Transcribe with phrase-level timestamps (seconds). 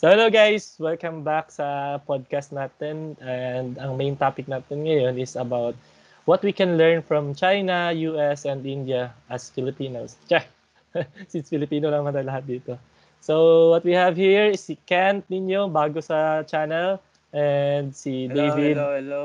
[0.00, 5.36] So hello guys, welcome back sa podcast natin and ang main topic natin ngayon is
[5.36, 5.76] about
[6.24, 10.16] what we can learn from China, US, and India as Filipinos.
[10.24, 10.48] Tiyah!
[11.28, 12.80] Since Filipino lang naman lahat dito.
[13.20, 16.96] So what we have here is si Kent ninyo, bago sa channel,
[17.36, 19.24] and si Hello, David, hello, hello.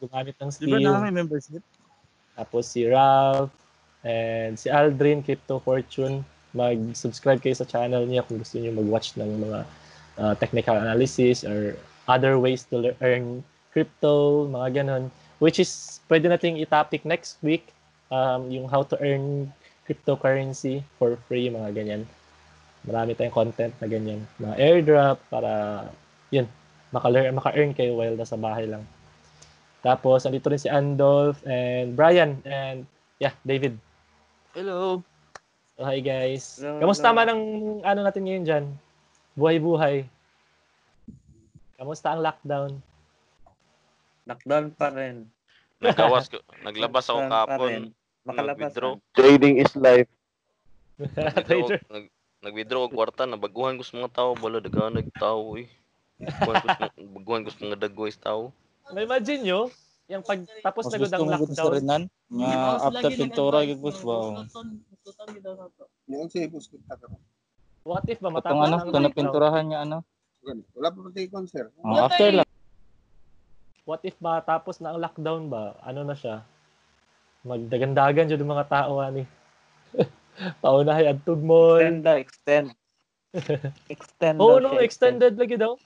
[0.00, 1.60] gumamit ng Di ba Steam, na may membership?
[2.32, 3.52] tapos si Ralph,
[4.08, 6.24] and si Aldrin, Crypto Fortune.
[6.56, 9.83] Mag-subscribe kayo sa channel niya kung gusto niyo mag-watch ng mga
[10.18, 11.76] uh, technical analysis or
[12.08, 13.42] other ways to earn
[13.72, 15.10] crypto, mga ganon.
[15.42, 17.74] Which is, pwede nating i-topic next week,
[18.10, 19.50] um, yung how to earn
[19.84, 22.02] cryptocurrency for free, mga ganyan.
[22.86, 24.22] Marami tayong content na ganyan.
[24.38, 25.84] Mga airdrop para,
[26.30, 26.46] yun,
[26.94, 28.86] maka-earn kayo while nasa bahay lang.
[29.84, 32.88] Tapos, andito rin si Andolph and Brian and,
[33.20, 33.76] yeah, David.
[34.56, 35.02] Hello.
[35.74, 36.62] So, hi guys.
[36.62, 37.18] Hello, Kamusta hello.
[37.18, 37.42] man ang
[37.82, 38.64] ano natin ngayon dyan?
[39.34, 40.06] Buhay-buhay.
[41.74, 42.70] Kamusta ang lockdown?
[44.30, 45.26] Lockdown pa rin.
[45.82, 47.72] Nagawas ko, naglabas ako kapon.
[48.24, 48.72] Makalabas.
[48.72, 48.92] Nag-withdraw.
[49.12, 50.08] Trading is life.
[50.96, 52.06] Nag-withdraw, nag,
[52.40, 55.68] nag-withdraw kwarta na baguhan ko sa mga tao, bala daga nagtao eh.
[56.22, 58.42] Baguhan ko sa mga- ko sa mga dagway sa tao.
[58.94, 59.60] Na-imagine nyo,
[60.08, 62.02] yung pag tapos Mas na gusto ang mo gud sa lockdown, rinan.
[62.32, 64.16] Nga after pintura gyud boss ba.
[66.06, 67.06] Yung sa kita ka.
[67.84, 69.06] What if ba matapos ano, ang kung lockdown?
[69.12, 69.98] napinturahan nga ano.
[70.76, 71.72] Wala pa pati concert.
[71.80, 72.48] Oh, after lang.
[73.84, 75.76] What if ba tapos na ang lockdown ba?
[75.84, 76.44] Ano na siya?
[77.44, 79.28] Magdagandagan dyan yung mga tao ani.
[80.64, 81.80] Paunahay at tugmol.
[81.80, 82.68] Extend na, extend.
[83.94, 85.76] Extend Oo, daw no, extended lagi daw.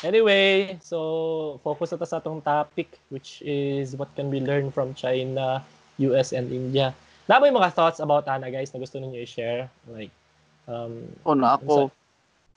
[0.00, 4.96] Anyway, so focus na ta sa atong topic which is what can we learn from
[4.96, 5.60] China,
[6.00, 6.96] US, and India.
[7.30, 9.70] Na may mga thoughts about Ana guys na gusto ninyo i-share?
[9.86, 10.10] Like,
[10.66, 11.94] um, Oh, na ako.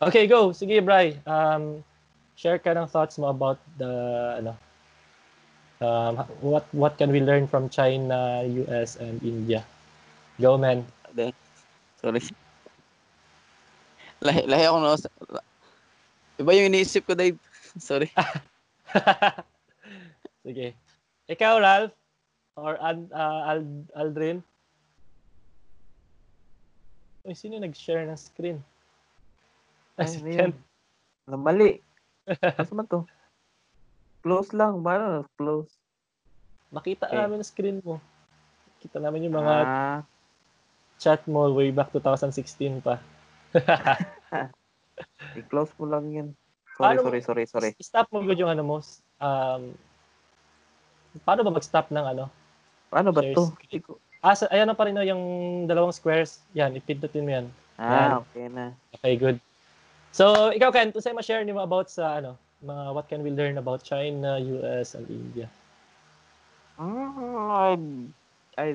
[0.02, 0.50] okay, go.
[0.50, 1.14] Sige, Bri.
[1.30, 1.86] Um,
[2.34, 3.94] share ka ng thoughts mo about the,
[4.42, 4.58] ano,
[5.78, 9.62] um, what what can we learn from China, US, and India?
[10.42, 10.82] Go, man.
[12.02, 12.26] Sorry.
[14.26, 14.98] Lahi, lahi ako na.
[16.42, 17.38] Iba yung iniisip ko, Dave.
[17.78, 18.10] Sorry.
[20.50, 20.74] Sige.
[21.30, 21.94] Ikaw, Ralph?
[22.58, 24.42] Or Ad, uh, Ald, Aldrin?
[27.24, 28.60] Uy, sino nag-share ng screen?
[29.96, 30.36] Ay, si ayun.
[30.36, 30.52] Ken.
[31.28, 31.80] Na mali.
[32.60, 33.00] Ano man to?
[34.24, 34.80] Close lang.
[34.80, 35.24] Paano?
[35.36, 35.72] Close.
[36.72, 37.20] Makita Okay.
[37.20, 38.00] namin ang screen mo.
[38.80, 40.00] Kita namin yung mga Ah,
[41.00, 43.00] chat mo way back 2016 pa.
[45.40, 46.28] i-close mo lang yan.
[46.76, 47.70] Sorry, Paano mo- sorry, sorry, sorry.
[47.80, 48.78] Stop mo good yung ano mo.
[49.22, 49.76] Um,
[51.22, 52.26] paano ba mag-stop ng ano?
[52.90, 53.52] Paano ba to?
[53.56, 53.96] screen.
[54.24, 55.24] Ah, sa, ayan na pa rin no, yung
[55.68, 56.40] dalawang squares.
[56.56, 57.48] Yan, ipindutin mo yan.
[57.76, 58.72] Ah, okay na.
[58.96, 59.38] Okay, good.
[60.16, 63.84] So, ikaw, Ken, sa'yo ma-share niyo about sa, ano, mga what can we learn about
[63.84, 65.52] China, US, and India?
[66.80, 67.72] Mm, I,
[68.56, 68.68] I,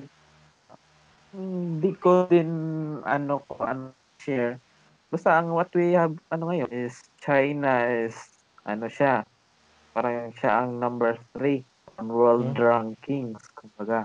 [1.33, 2.51] hindi ko din,
[3.09, 4.61] ano, ko, ano, share.
[5.09, 8.21] Basta ang what we have, ano ngayon, is China is,
[8.69, 9.25] ano siya,
[9.97, 11.65] parang siya ang number three
[11.97, 12.61] on world Hmm.
[12.61, 14.05] rankings, kumbaga,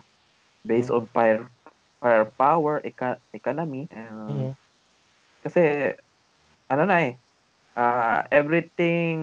[0.65, 1.47] based on fire,
[1.99, 4.51] firepower, eca- economy, and, Mhm.
[5.43, 5.93] kasi,
[6.71, 7.13] ano na eh,
[7.75, 9.17] uh, everything,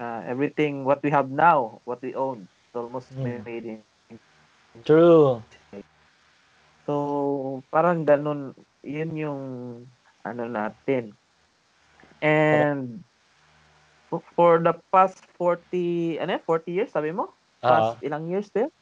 [0.00, 3.44] uh, everything what we have now, what we own, it's almost Mm.
[3.44, 3.80] made in
[4.84, 5.42] True.
[6.88, 9.42] So, parang ganun, yun yung
[10.24, 11.12] ano natin.
[12.24, 13.04] And
[14.08, 17.36] for- the past 40, ano yan, 40 years, sabi mo?
[17.60, 18.72] Ah, Past ilang years din?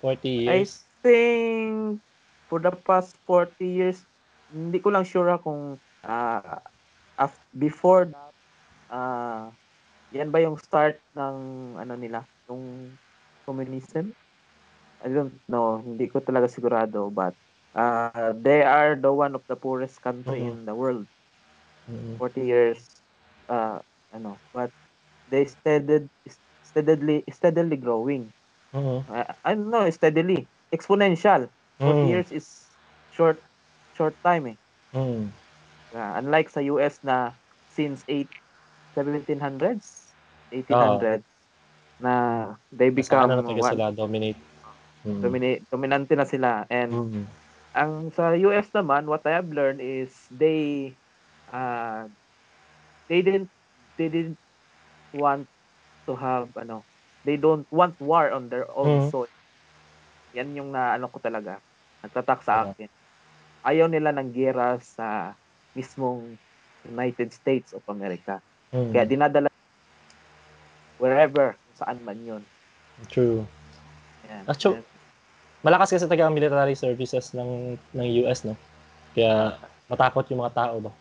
[0.00, 0.88] 40 I years.
[1.02, 2.00] Think
[2.48, 4.06] for the past 40 years,
[4.52, 6.60] hindi ko lang sure ah kung ah,
[7.18, 8.34] af- before that,
[8.92, 9.52] ah,
[10.12, 11.36] yan ba yung start ng
[11.80, 12.96] ano nila, yung
[13.46, 14.12] communism?
[15.04, 17.34] I don't know, hindi ko talaga sigurado, but
[17.76, 20.48] ah, they are the one of the poorest country Mhm.
[20.48, 21.06] in the world.
[21.88, 22.18] Mhm.
[22.18, 23.02] 40 years,
[23.48, 23.78] uh,
[24.12, 24.70] ano, but
[25.28, 26.08] they steadily,
[26.62, 28.32] steadily, steadily growing.
[28.72, 29.06] Mhm.
[29.08, 30.48] Uh, I don't know, steadily.
[30.72, 31.50] Exponential.
[31.84, 32.08] 40 Mhm.
[32.08, 32.78] years is
[33.10, 33.44] short
[33.92, 34.56] short time eh.
[34.92, 35.32] Mhm.
[35.94, 37.36] Uh, unlike sa US na
[37.68, 38.32] since 8
[38.96, 40.16] 1700s,
[40.52, 41.24] 1800s
[42.00, 42.14] na
[42.72, 44.38] they become ano na talaga sila, dominate.
[45.04, 45.32] Mhm.
[45.32, 47.26] domina- dominante na sila and Mhm.
[47.74, 50.96] ang sa US naman what I have learned is they
[51.52, 52.08] uh,
[53.08, 53.50] they didn't
[53.98, 54.38] they didn't
[55.12, 55.48] want
[56.08, 56.86] to have ano
[57.24, 59.10] they don't want war on their own Mhm.
[59.10, 59.30] soil
[60.32, 61.60] yan yung na ano ko talaga
[62.02, 62.88] nagtatak sa akin
[63.62, 65.32] ayaw nila ng gera sa
[65.72, 66.34] mismong
[66.82, 68.42] United States of America.
[68.74, 69.48] Mm, Kaya dinadala
[70.98, 72.42] wherever, saan man yun.
[73.10, 73.46] True.
[74.26, 74.42] Yan.
[74.46, 74.78] Ah, so-
[75.62, 78.58] Malakas kasi ang military services ng ng US, no?
[79.14, 79.54] Kaya
[79.86, 80.92] matakot yung mga tao ba?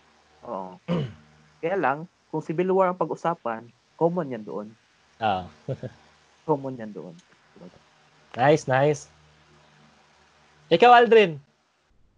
[0.46, 0.78] Oo.
[1.66, 3.66] Kaya lang, kung civil war ang pag-usapan,
[3.98, 4.70] common yan doon.
[5.18, 5.50] Ah,
[6.46, 7.14] Common yan doon.
[8.38, 9.10] nice, nice.
[10.72, 11.36] Ikaw, Aldrin.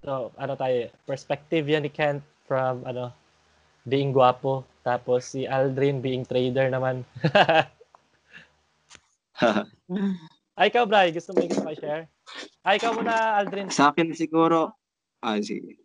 [0.06, 3.10] So, ano tayo, perspective yan ni Kent from, ano,
[3.90, 4.62] being guwapo.
[4.86, 7.02] Tapos si Aldrin being trader naman.
[10.60, 11.10] Ay, ikaw, Bray.
[11.10, 12.06] Gusto mo mo share?
[12.62, 13.74] Ay, ikaw muna, Aldrin.
[13.74, 14.70] Sa akin siguro,
[15.26, 15.82] ah, sige.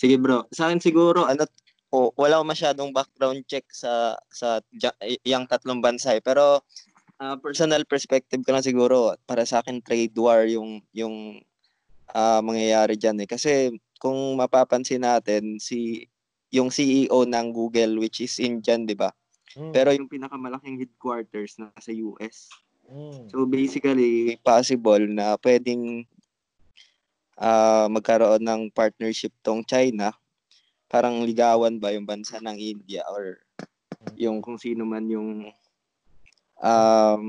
[0.00, 1.44] Sige bro, sa akin siguro, ano,
[1.92, 4.62] o wala ko masyadong background check sa sa
[5.26, 6.22] yung tatlong bansa eh.
[6.24, 6.62] Pero
[7.20, 11.42] ah, personal perspective ko lang siguro para sa akin trade war yung yung
[12.14, 13.28] ah, mangyayari diyan eh.
[13.28, 13.52] Kasi
[14.00, 16.08] kung mapapansin natin si
[16.50, 19.14] yung CEO ng Google which is Indian, 'di ba?
[19.54, 22.50] Mm, Pero yung pinakamalaking headquarters na sa US.
[22.86, 26.06] mm, So basically possible na pwedeng
[27.38, 30.14] ah, magkaroon ng partnership tong China
[30.90, 33.38] parang ligawan ba yung bansa ng India or
[34.18, 35.46] yung kung sino man yung
[36.58, 37.24] um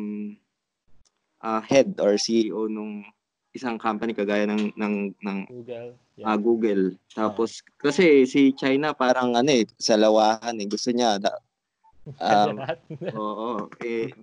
[1.38, 3.06] ah, head or CEO nung
[3.52, 5.90] isang company kagaya ng ng ng Google.
[6.24, 6.38] ah, Yeah.
[6.38, 6.84] Google.
[7.12, 11.34] Tapos kasi si China parang ano eh sa lawahan eh gusto niya da,
[12.22, 12.56] um,
[13.18, 14.14] oo eh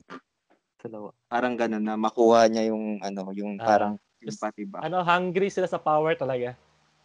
[0.78, 1.10] Sa lawa.
[1.26, 3.92] parang ganun na makuha niya yung ano yung Ah, parang
[4.38, 4.84] pati ba.
[4.84, 6.54] ano, hungry sila sa power talaga.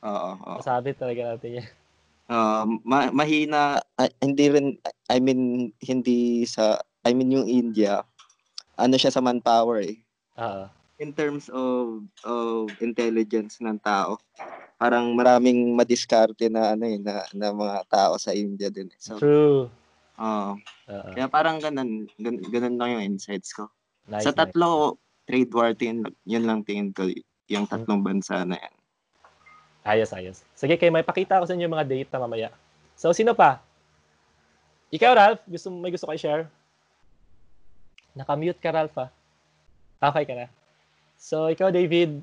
[0.04, 0.58] Oo, oo.
[0.60, 1.68] Masabi talaga natin yan.
[2.24, 4.68] Ah, ma- mahina ah, hindi rin
[5.12, 8.00] I mean hindi sa I mean yung India
[8.80, 10.00] ano siya sa manpower eh
[10.40, 10.66] Oo.
[11.04, 14.16] In terms of of intelligence ng tao
[14.80, 19.00] parang maraming madiskarte na ano eh na, na mga tao sa India din eh.
[19.00, 19.68] so True.
[20.16, 20.56] ah,
[20.88, 21.12] Oo.
[21.12, 23.68] kaya parang ganun, ganun ganun lang yung insights ko
[24.08, 24.40] Nice, sa nice.
[24.56, 24.96] tatlo
[25.28, 27.12] trade war tingin yun lang tingin ko
[27.52, 28.76] yung tatlong bansa na yan
[29.84, 30.48] Ayos, ayos.
[30.56, 32.56] Sige, kayo, may pakita ko sa inyo yung mga data mamaya.
[32.96, 33.60] So, sino pa?
[34.96, 35.44] Ikaw, Ralph?
[35.44, 36.44] Gusto, may gusto kayo share?
[38.16, 39.12] Nakamute ka, Ralph, ah.
[40.00, 40.48] Okay ka na.
[41.24, 42.20] So, ikaw, David.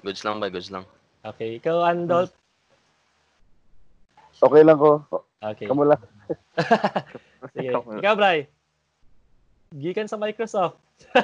[0.00, 0.48] Goods lang ba?
[0.48, 0.88] Goods lang.
[1.20, 1.60] Okay.
[1.60, 2.32] Ikaw, Andolf.
[4.40, 5.04] Okay lang ko.
[5.44, 5.68] Okay.
[5.68, 6.00] Kamu lang.
[7.52, 7.76] Sige.
[7.76, 8.48] Ikaw, Bray.
[9.76, 10.80] Gikan sa Microsoft.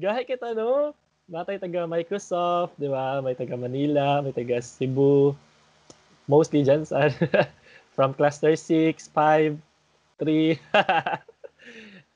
[0.00, 0.96] Gahay kita, no?
[1.28, 3.20] Natay taga Microsoft, di ba?
[3.20, 5.36] May taga Manila, may taga Cebu.
[6.24, 7.12] Mostly dyan sa
[7.94, 9.60] from cluster 6, 5,
[10.24, 10.56] 3.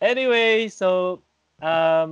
[0.00, 1.20] anyway, so
[1.60, 2.10] um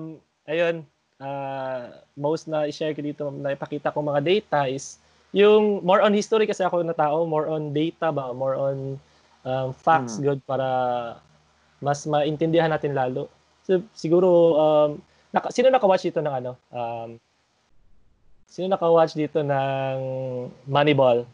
[0.48, 0.84] ayun,
[1.20, 5.00] uh, most na i-share ko dito na ipakita ko mga data is
[5.36, 8.96] yung more on history kasi ako na tao, more on data ba, more on
[9.44, 10.24] um, facts Mm.
[10.24, 10.68] good para
[11.84, 13.28] mas maintindihan natin lalo.
[13.68, 14.90] So, siguro um
[15.34, 16.52] naka, sino naka-watch dito ng ano?
[16.72, 17.20] Um
[18.48, 19.98] Sino naka-watch dito ng
[20.64, 21.28] Moneyball?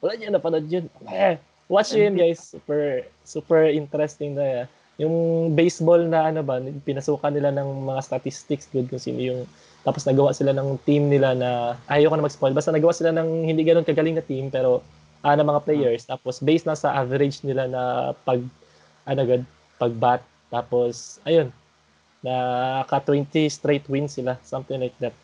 [0.00, 0.88] Wala niya napanood yun.
[1.04, 1.36] Eh,
[1.70, 2.42] watch yun guys.
[2.42, 4.66] Super super interesting na yan.
[5.00, 5.14] Yung
[5.56, 9.40] baseball na ano ba, pinasukan nila ng mga statistics good kung sino yung
[9.80, 12.52] tapos nagawa sila ng team nila na ayoko na mag-spoil.
[12.52, 14.84] Basta nagawa sila ng hindi ganoon kagaling na team pero
[15.24, 16.04] ah na mga players.
[16.04, 18.42] Tapos based na sa average nila na pag
[19.08, 19.44] ano good
[19.80, 20.20] pag bat
[20.52, 21.48] tapos ayun
[22.20, 25.16] naka 20 straight wins sila something like that.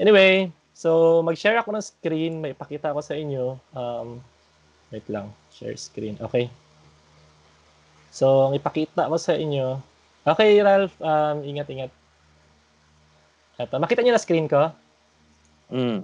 [0.00, 2.40] Anyway so mag-share ako ng screen.
[2.40, 3.60] May ipakita ko sa inyo.
[3.76, 4.24] Um
[4.88, 6.50] wait lang share screen okay
[8.10, 9.78] so ang ipakita ko sa inyo
[10.26, 11.92] okay Ralph um ingat ingat
[13.54, 14.70] Eto, makita niyo na screen ko?
[15.70, 16.02] Mm.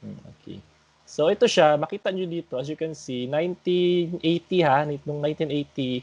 [0.00, 0.58] Hmm, Okay.
[1.04, 6.00] So ito siya, makita nyo dito, as you can see, 1980 ha, nitong 1980,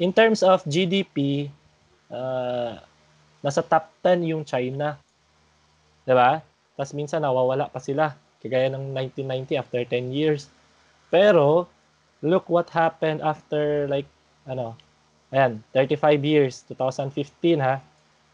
[0.00, 1.52] in terms of GDP,
[2.08, 2.80] uh,
[3.44, 4.96] nasa top 10 yung China.
[6.08, 6.40] ba?
[6.72, 10.48] Tapos minsan nawawala pa sila, kagaya ng 1990 after 10 years.
[11.12, 11.68] Pero,
[12.26, 14.10] look what happened after like,
[14.50, 14.74] ano,
[15.30, 17.78] ayan, 35 years, 2015 ha,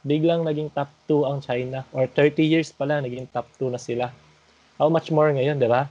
[0.09, 4.09] biglang naging top 2 ang China, or 30 years pala, naging top 2 na sila.
[4.81, 5.87] How much more ngayon, di ba?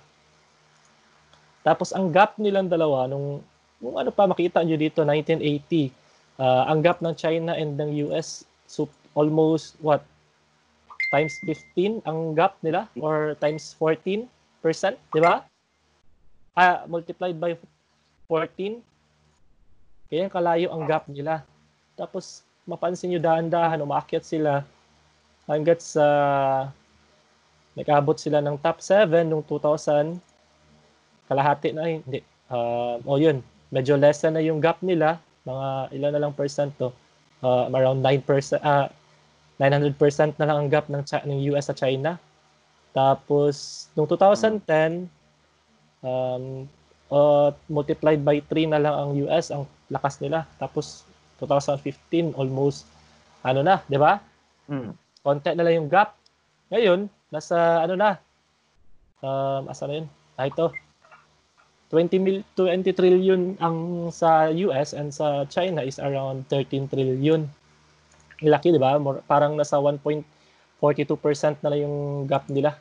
[1.62, 3.46] Tapos ang gap nilang dalawa nung
[3.81, 5.89] nung ano pa makita nyo dito 1980
[6.41, 8.86] ah, ang gap ng China and ng US so
[9.17, 10.05] almost what
[11.10, 14.25] times 15 ang gap nila or times 14
[14.62, 15.43] di ba?
[16.53, 17.58] Ah, multiplied by
[18.32, 18.80] 14
[20.12, 21.44] kaya kalayo ang gap nila.
[21.96, 24.68] Tapos mapansin nyo dahan-dahan umakyat sila
[25.48, 26.06] hanggat sa
[27.80, 30.20] nag-abot sila ng top 7 noong 2000.
[31.32, 32.20] Kalahati na, hindi.
[32.52, 33.40] Uh, o yun,
[33.72, 35.16] medyo less na yung gap nila.
[35.48, 36.92] Mga ilan na lang percent to.
[37.40, 38.28] Uh, around 9%,
[38.60, 38.92] uh,
[39.58, 42.20] 900% na lang ang gap ng, ng US sa China.
[42.92, 45.08] Tapos, noong 2010,
[46.04, 46.68] um,
[47.12, 50.48] uh, multiplied by 3 na lang ang US, ang lakas nila.
[50.58, 51.03] Tapos,
[51.44, 52.88] 2015, almost,
[53.44, 54.18] ano na, di ba?
[54.72, 54.96] Mm.
[55.22, 56.15] Konti na lang yung gap.
[56.72, 58.18] Ngayon, nasa, ano na,
[59.22, 60.08] um, asa na yun?
[60.39, 60.72] Ah, ito.
[61.91, 67.44] 20, mil, 20 trillion ang sa US and sa China is around 13 trillion.
[68.39, 68.96] Laki, di ba?
[69.27, 70.24] Parang nasa 1.42%
[71.62, 71.98] na lang yung
[72.32, 72.80] gap nila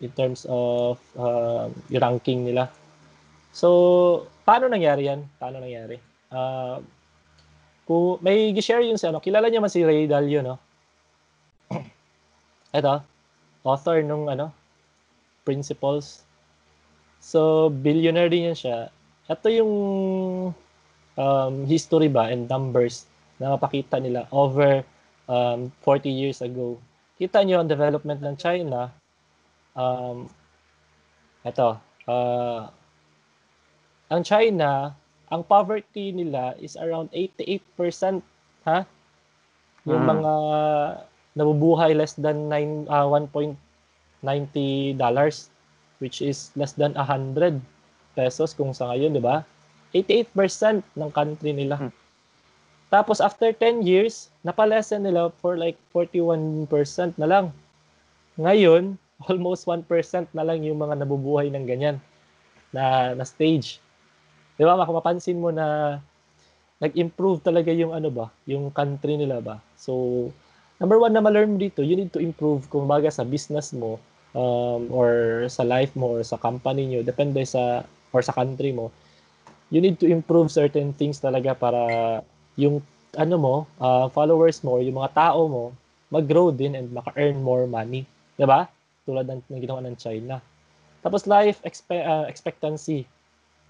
[0.00, 2.72] in terms of uh, ranking nila.
[3.50, 3.68] So,
[4.46, 5.26] paano nangyari yan?
[5.38, 5.98] Paano nangyari?
[6.30, 6.78] Uh,
[7.90, 10.56] kung may gi-share yun si ano, kilala niyo man si Ray Dalio, no?
[12.78, 13.02] Ito,
[13.66, 14.54] author nung ano,
[15.42, 16.22] Principles.
[17.18, 18.78] So, billionaire din yan siya.
[19.26, 19.72] Ito yung
[21.18, 23.10] um, history ba and numbers
[23.42, 24.84] na mapakita nila over
[25.26, 26.78] um, 40 years ago.
[27.18, 28.94] Kita nyo ang development ng China.
[29.74, 30.28] Um,
[31.44, 31.76] ito,
[32.06, 32.60] uh,
[34.10, 34.92] ang China,
[35.30, 38.20] ang poverty nila is around 88%,
[38.66, 38.82] ha?
[39.86, 40.10] Yung Mm.
[40.18, 40.32] mga
[41.38, 43.54] nabubuhay less than 9 uh, 1.90
[44.98, 45.48] dollars
[46.02, 47.60] which is less than 100
[48.16, 49.44] pesos kung sa ngayon, di ba?
[49.94, 51.76] 88% ng country nila.
[51.76, 51.92] Hmm.
[52.90, 56.66] Tapos after 10 years, napalesen nila for like 41%
[57.20, 57.46] na lang.
[58.40, 58.96] Ngayon,
[59.28, 59.84] almost 1%
[60.32, 61.96] na lang yung mga nabubuhay ng ganyan
[62.72, 63.78] na, na stage.
[64.60, 64.76] Di ba?
[64.76, 65.96] Makapapansin mo na
[66.84, 69.56] nag-improve talaga yung ano ba, yung country nila ba.
[69.80, 70.28] So,
[70.76, 73.96] number one na ma-learn mo dito, you need to improve kung baga sa business mo
[74.36, 78.92] um, or sa life mo or sa company nyo, depende sa or sa country mo,
[79.72, 81.80] you need to improve certain things talaga para
[82.60, 82.84] yung
[83.16, 85.64] ano mo, uh, followers mo yung mga tao mo
[86.10, 88.02] mag-grow din and maka-earn more money.
[88.34, 88.66] 'Di ba?
[89.06, 90.42] Tulad ng, ng ginawa ng China.
[91.00, 93.06] Tapos life expe- uh, expectancy.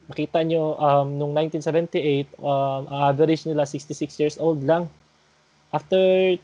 [0.09, 4.88] Makita nyo, um, nung 1978, um, ang average nila 66 years old lang.
[5.71, 6.00] After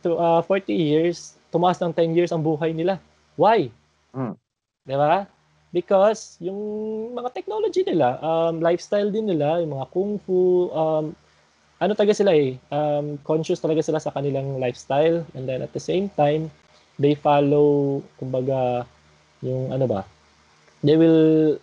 [0.06, 3.00] to, uh, 40 years, tumaas ng 10 years ang buhay nila.
[3.34, 3.72] Why?
[4.14, 4.34] Mm.
[4.86, 5.26] Di ba?
[5.74, 6.56] Because yung
[7.12, 11.12] mga technology nila, um, lifestyle din nila, yung mga kung fu, um,
[11.76, 15.82] ano talaga sila eh, um, conscious talaga sila sa kanilang lifestyle and then at the
[15.82, 16.48] same time,
[16.96, 18.88] they follow, kumbaga,
[19.44, 20.00] yung ano ba,
[20.80, 21.60] they will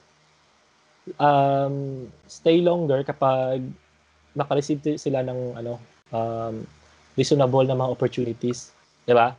[1.19, 3.63] um, stay longer kapag
[4.33, 5.77] makareceive sila ng ano,
[6.09, 6.65] um,
[7.13, 8.73] reasonable na mga opportunities.
[9.05, 9.35] Di ba?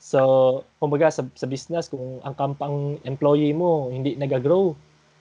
[0.00, 4.72] So, kumbaga sa, sa business, kung ang kampang employee mo hindi nag-grow,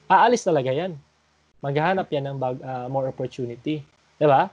[0.08, 0.96] aalis talaga yan.
[1.60, 3.84] Maghahanap yan ng bag, uh, more opportunity.
[4.16, 4.48] Di ba?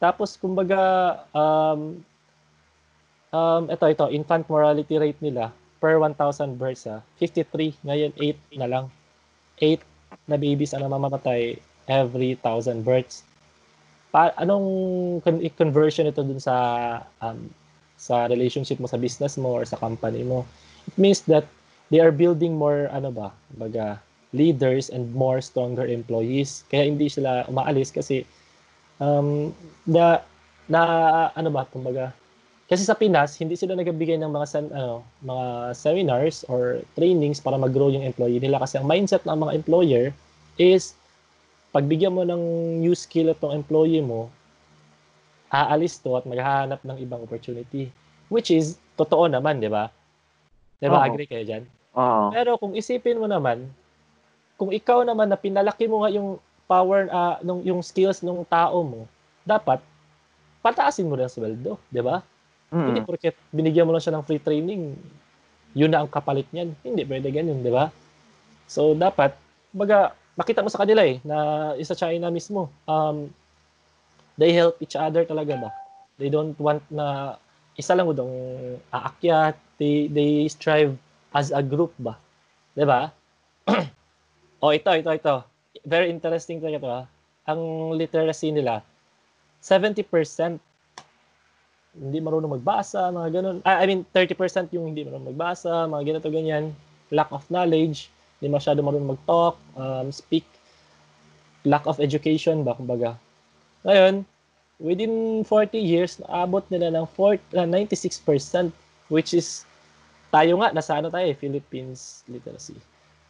[0.00, 0.80] Tapos, kumbaga,
[1.36, 2.00] um,
[3.32, 7.76] um, ito, ito, infant mortality rate nila per 1,000 births, ha, 53.
[7.86, 8.84] Ngayon, 8 na lang.
[9.60, 9.78] 8
[10.28, 11.56] na babies ang namamatay
[11.88, 13.24] every 1,000 births.
[14.12, 14.68] Pa, anong
[15.24, 16.56] con- conversion ito dun sa
[17.20, 17.48] um,
[17.98, 20.46] sa relationship mo sa business mo or sa company mo?
[20.86, 21.44] It means that
[21.90, 24.00] they are building more, ano ba, baga,
[24.32, 26.64] leaders and more stronger employees.
[26.68, 28.24] Kaya hindi sila umaalis kasi
[29.00, 29.52] um,
[29.88, 30.20] na,
[30.68, 30.80] na,
[31.32, 32.12] ano ba, kumbaga,
[32.68, 37.56] kasi sa Pinas, hindi sila nagbigay ng mga sem- ano, mga seminars or trainings para
[37.56, 40.04] mag-grow yung employee nila kasi ang mindset ng mga employer
[40.60, 40.92] is
[41.72, 42.42] pagbigyan mo ng
[42.84, 44.28] new skill at employee mo,
[45.48, 47.88] aalis to at maghahanap ng ibang opportunity.
[48.28, 49.88] Which is, totoo naman, di ba?
[50.76, 51.64] Di ba, agree kayo dyan?
[51.96, 52.28] Oo.
[52.36, 53.64] Pero kung isipin mo naman,
[54.60, 56.36] kung ikaw naman na pinalaki mo nga yung
[56.68, 59.08] power, ah, nung, yung skills ng tao mo,
[59.40, 59.80] dapat,
[60.60, 62.20] pataasin mo rin ang sweldo, di ba?
[62.68, 63.06] Hindi Mm.
[63.08, 64.92] porket binigyan mo lang siya ng free training,
[65.72, 66.76] yun na ang kapalit niyan.
[66.84, 67.88] Hindi pwede ganun, di ba?
[68.68, 69.32] So, dapat,
[69.72, 73.32] baga, makita mo sa kanila eh, na isa China mismo, um,
[74.36, 75.70] they help each other talaga ba?
[76.20, 77.36] They don't want na
[77.78, 78.32] isa lang udong
[78.92, 80.92] aakyat, they, they strive
[81.32, 82.20] as a group ba?
[82.76, 83.08] Di ba?
[84.62, 85.34] oh, ito, ito, ito.
[85.88, 87.02] Very interesting talaga ito ha.
[87.48, 88.84] Ang literacy nila,
[89.64, 90.04] 70%
[91.98, 93.58] hindi marunong magbasa, mga ganun.
[93.66, 96.70] Ah, I mean, 30% yung hindi marunong magbasa, mga ganito, ganyan.
[97.10, 100.46] Lack of knowledge, hindi masyado marunong mag-talk, um, speak.
[101.66, 103.18] Lack of education ba, kumbaga.
[103.82, 104.22] Ngayon,
[104.78, 108.70] within 40 years, naabot nila ng 4, ah, 96%,
[109.10, 109.66] which is
[110.30, 112.78] tayo nga, nasa ano tayo, eh, Philippines literacy.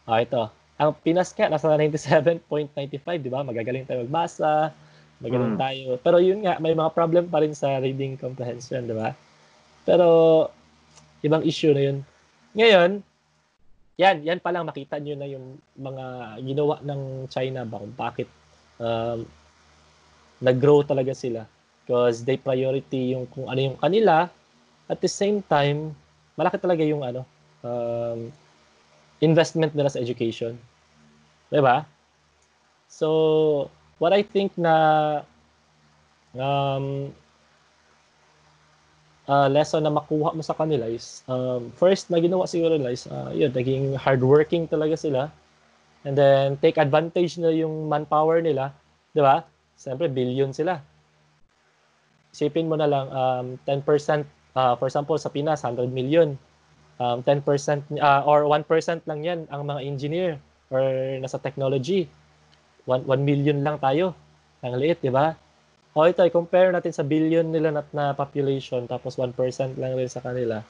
[0.04, 0.50] Ah, ito.
[0.78, 3.42] Ang Pinas nga, nasa 97.95, di ba?
[3.42, 4.70] Magagaling tayo magbasa,
[5.18, 5.60] magaling Mm.
[5.60, 5.88] tayo.
[6.02, 9.14] Pero yun nga, may mga problem pa rin sa reading comprehension, di ba?
[9.82, 10.06] Pero,
[11.22, 11.98] ibang issue na yun.
[12.54, 12.90] Ngayon,
[13.98, 18.30] yan, yan pa lang makita nyo na yung mga ginawa ng China ba kung bakit
[18.78, 19.26] um,
[20.38, 21.42] nag-grow talaga sila.
[21.82, 24.30] Because they priority yung kung ano yung kanila.
[24.86, 25.98] At the same time,
[26.38, 27.26] malaki talaga yung ano,
[27.66, 28.30] um,
[29.18, 30.54] investment nila sa education.
[31.50, 31.82] Diba?
[32.86, 33.66] So,
[33.98, 34.74] what I think na
[36.34, 37.14] um,
[39.26, 43.06] uh, lesson na makuha mo sa kanila is um, first na ginawa siguro nila is
[43.10, 45.30] uh, yun, naging hardworking talaga sila
[46.06, 48.72] and then take advantage na yung manpower nila
[49.18, 49.44] di ba?
[49.78, 50.78] Siyempre, billion sila.
[52.34, 56.38] Isipin mo na lang, um, 10%, uh, for example, sa Pinas, 100 million.
[56.98, 57.46] Um, 10%
[58.02, 58.66] uh, or 1%
[59.06, 60.30] lang yan ang mga engineer
[60.66, 60.82] or
[61.22, 62.10] nasa technology.
[62.88, 64.16] 1, 1 million lang tayo.
[64.64, 65.36] Ang liit, di ba?
[65.92, 69.36] O ito, i-compare natin sa billion nila na, na population tapos 1%
[69.76, 70.64] lang rin sa kanila.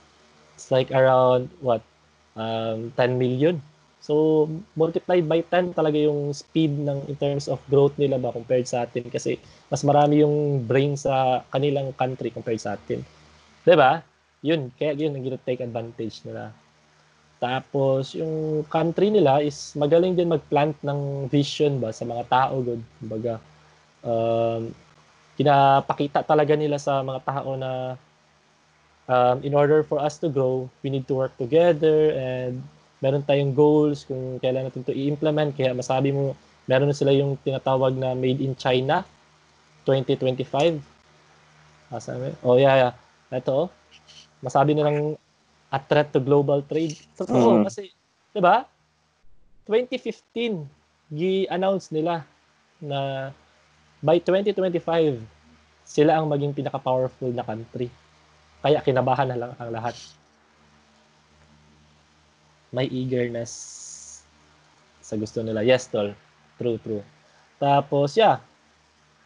[0.59, 1.87] It's like around, what,
[2.35, 3.63] um, 10 million.
[3.99, 4.47] So,
[4.79, 8.87] multiplied by 10 talaga yung speed ng in terms of growth nila ba compared sa
[8.87, 13.03] atin kasi mas marami yung brain sa kanilang country compared sa atin.
[13.67, 13.99] 'Di ba?
[14.47, 16.55] Yun, kaya yun ang take advantage nila.
[17.39, 22.83] Tapos, yung country nila is magaling din mag-plant ng vision ba sa mga tao, good.
[22.99, 23.39] Kumbaga,
[24.03, 24.75] um,
[25.39, 27.95] pinapakita talaga nila sa mga tao na
[29.07, 32.59] um, in order for us to grow, we need to work together and
[32.99, 35.55] meron tayong goals kung kailan natin to i-implement.
[35.55, 36.35] Kaya masabi mo,
[36.67, 39.07] meron sila yung tinatawag na Made in China
[39.87, 40.83] 2025.
[41.89, 42.93] Asa Oh, yeah, yeah.
[43.33, 43.67] Ito, oh.
[44.43, 45.15] Masabi nilang
[45.69, 46.97] a threat to global trade.
[47.17, 47.65] Totoo, Mhm.
[47.69, 47.93] kasi,
[48.33, 48.65] di ba?
[49.69, 50.65] 2015,
[51.13, 52.25] gi-announce nila
[52.81, 53.31] na
[54.01, 55.21] by 2025,
[55.85, 57.89] sila ang maging pinaka-powerful na country.
[58.61, 59.97] Kaya kinabahan na lang ang lahat
[62.69, 63.53] may eagerness
[65.01, 65.65] sa gusto nila.
[65.65, 66.13] Yes, tol.
[66.61, 67.01] True, true.
[67.57, 68.45] Tapos, yeah,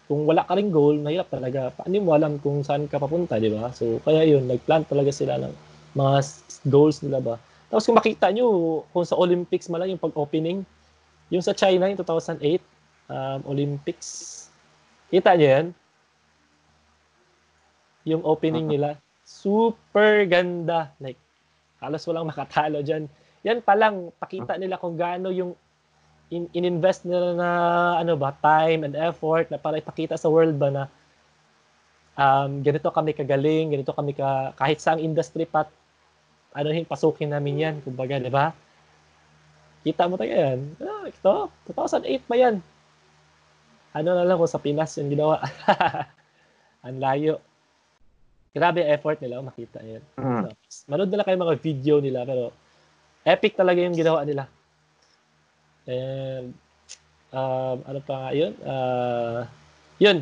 [0.07, 1.75] kung wala ka ring goal, mahirap talaga.
[1.75, 3.75] Paano mo alam kung saan ka papunta, di ba?
[3.75, 5.51] So, kaya yun, nag-plan talaga sila ng
[5.93, 6.25] mga
[6.69, 7.35] goals nila ba.
[7.73, 10.61] Tapos kung makita nyo, kung sa Olympics man lang yung pag-opening,
[11.33, 12.61] yung sa China, yung 2008,
[13.09, 14.09] um, Olympics,
[15.09, 15.67] kita nyo yan?
[18.05, 20.93] Yung opening nila, super ganda.
[21.01, 21.17] Like,
[21.81, 23.09] halos walang makatalo dyan.
[23.43, 25.57] Yan pa lang, pakita nila kung gaano yung
[26.33, 27.49] in, in-invest nila na
[28.01, 30.83] ano ba, time and effort na para ipakita sa world ba na
[32.17, 35.69] um, ganito kami kagaling, ganito kami ka, kahit saang industry pat,
[36.53, 38.53] ano yung pasukin namin yan, kumbaga, di ba?
[39.83, 40.59] Kita mo tayo yan.
[40.79, 41.35] Ah, ito,
[41.73, 42.63] 2008 pa yan.
[43.93, 45.43] Ano na lang kung sa Pinas yung ginawa.
[46.87, 47.43] Ang layo.
[48.53, 50.05] Grabe effort nila, oh, makita yan.
[50.21, 50.53] Mm.
[50.69, 52.53] So, manood na lang kayo mga video nila, pero
[53.25, 54.45] epic talaga yung ginawa nila.
[55.89, 56.53] And,
[57.33, 58.53] um, ano pa nga yun?
[58.61, 59.49] Uh,
[59.97, 60.21] yun.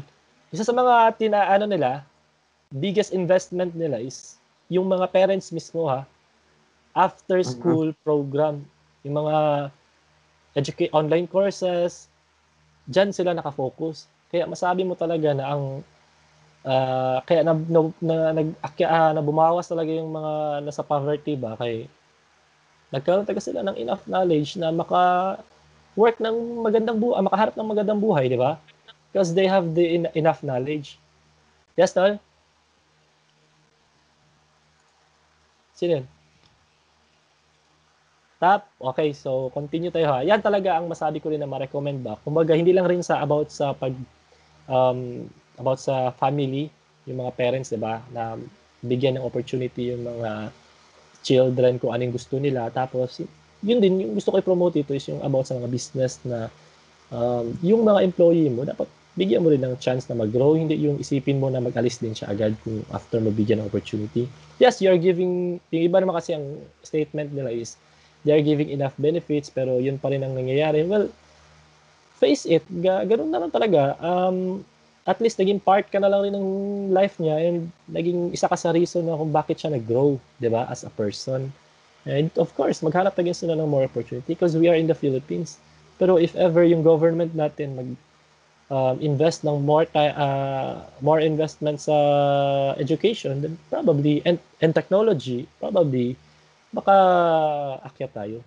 [0.54, 2.06] Isa sa mga tina, ano nila,
[2.70, 4.38] biggest investment nila is
[4.70, 6.06] yung mga parents mismo ha,
[6.94, 8.66] after school program,
[9.06, 9.36] yung mga
[10.58, 12.10] educate online courses,
[12.90, 14.10] dyan sila nakafocus.
[14.30, 15.64] Kaya masabi mo talaga na ang
[16.66, 21.34] ah, kaya na, na, na, nag, akya- ah, na bumawas talaga yung mga nasa poverty
[21.38, 21.86] ba kay
[22.90, 25.38] nagkaroon talaga sila ng enough knowledge na maka
[25.94, 28.58] work ng magandang buhay, makaharap ng magandang buhay, di ba?
[29.10, 30.98] Because they have the en- enough knowledge.
[31.74, 32.18] Yes, tol?
[35.74, 36.06] Sino yun?
[38.40, 40.24] Tap, okay, so continue tayo ha.
[40.24, 42.16] Yan talaga ang masabi ko rin na ma-recommend ba.
[42.24, 43.92] Kumbaga, hindi lang rin sa about sa pag
[44.64, 45.28] um,
[45.60, 46.72] about sa family,
[47.04, 48.40] yung mga parents, 'di ba, na
[48.80, 50.48] bigyan ng opportunity yung mga
[51.20, 52.72] children kung anong gusto nila.
[52.72, 53.20] Tapos
[53.60, 56.48] yun din, yung gusto ko i-promote ito is yung about sa mga business na
[57.12, 58.88] um, yung mga employee mo, dapat
[59.20, 60.56] bigyan mo rin ng chance na mag-grow.
[60.56, 64.24] Hindi yung isipin mo na mag-alis din siya agad kung after mo bigyan ng opportunity.
[64.56, 67.76] Yes, you're giving, yung iba naman kasi ang statement nila is,
[68.24, 70.84] they're giving enough benefits, pero yun pa rin ang nangyayari.
[70.84, 71.08] Well,
[72.20, 73.96] face it, ga, ganun na lang talaga.
[74.00, 74.64] Um,
[75.08, 76.48] at least naging part ka na lang rin ng
[76.92, 80.68] life niya and naging isa ka sa reason na kung bakit siya nag-grow, 'di ba,
[80.68, 81.48] as a person.
[82.04, 85.56] And of course, maghanap na sila ng more opportunity because we are in the Philippines.
[86.00, 87.88] Pero if ever yung government natin mag
[88.72, 91.96] um, invest ng more uh, more investment sa
[92.80, 96.16] education, then probably and and technology, probably
[96.70, 96.94] baka
[97.86, 98.38] akyat tayo.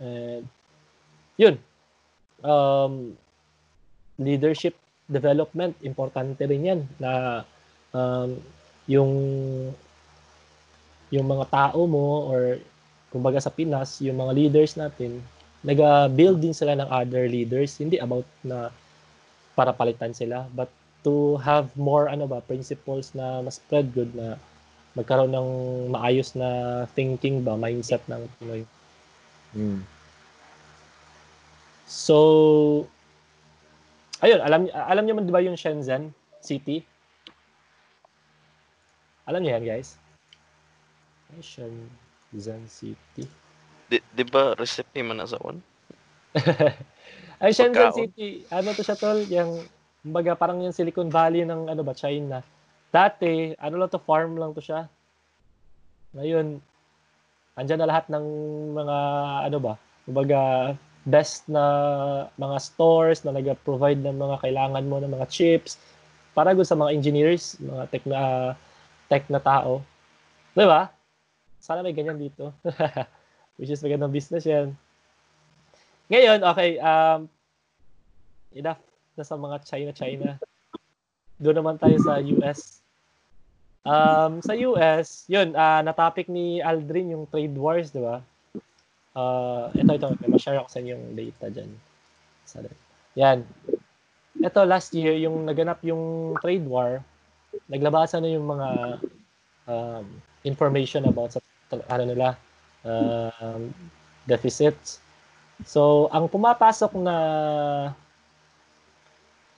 [0.00, 0.44] And
[1.40, 1.56] yun.
[2.44, 3.16] Um,
[4.20, 4.76] leadership
[5.08, 7.42] development, importante rin yan na
[7.92, 8.36] um,
[8.88, 9.12] yung
[11.12, 12.58] yung mga tao mo or
[13.14, 15.22] kumbaga sa Pinas, yung mga leaders natin,
[15.62, 18.74] nag-build din sila ng other leaders, hindi about na
[19.54, 20.66] para palitan sila, but
[21.06, 24.34] to have more ano ba principles na mas spread good na
[24.94, 25.50] magkaroon ng
[25.90, 28.62] maayos na thinking ba mindset ng Pinoy.
[29.54, 29.82] Mm.
[31.86, 32.16] So
[34.22, 36.84] ayun, alam alam niyo man 'di ba yung Shenzhen City?
[39.24, 39.96] Alam niyo yan, guys?
[41.40, 43.24] Shenzhen City.
[43.88, 45.64] Di, di ba recipe man na sa one?
[47.42, 47.96] Ay, Shenzhen Pagkaon.
[47.96, 49.20] City, ano to siya tol?
[49.32, 49.64] Yung,
[50.04, 52.44] kumbaga, parang yung Silicon Valley ng ano ba, China.
[52.94, 54.86] Dati, ano lang to, farm lang to siya.
[56.14, 56.62] Ngayon,
[57.58, 58.26] andyan na lahat ng
[58.70, 58.98] mga,
[59.50, 59.74] ano ba,
[60.06, 60.40] kumbaga,
[61.02, 61.64] best na
[62.38, 65.74] mga stores na nag-provide ng mga kailangan mo ng mga chips
[66.38, 68.54] para good sa mga engineers, mga tech na,
[69.10, 69.82] tech na tao.
[70.54, 70.86] Di ba?
[71.58, 72.54] Sana may ganyan dito.
[73.58, 74.70] Which is magandang business yan.
[76.14, 77.26] Ngayon, okay, um,
[78.54, 78.78] enough
[79.18, 80.38] na sa mga China-China.
[81.42, 82.83] Doon naman tayo sa US.
[83.84, 88.24] Um, sa US, yun, uh, na-topic ni Aldrin yung trade wars, di ba?
[89.12, 91.70] Uh, ito, ito, ma-share ako sa inyo yung data dyan.
[92.48, 92.64] Sa,
[93.12, 93.44] yan.
[94.40, 97.04] Ito, last year, yung naganap yung trade war,
[97.68, 98.68] naglabasan na yung mga
[99.68, 100.04] um,
[100.48, 101.40] information about sa
[101.92, 102.40] ano nila,
[102.88, 103.68] um,
[104.24, 104.98] deficits.
[105.68, 107.16] So, ang pumapasok na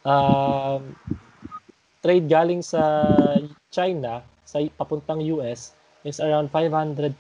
[0.03, 0.83] um,
[2.07, 3.03] trade galing sa
[3.75, 5.75] China sa papuntang US
[6.07, 7.19] is around 539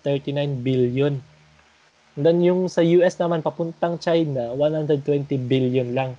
[0.62, 1.18] billion.
[2.14, 5.02] And then yung sa US naman papuntang China, 120
[5.50, 6.14] billion lang.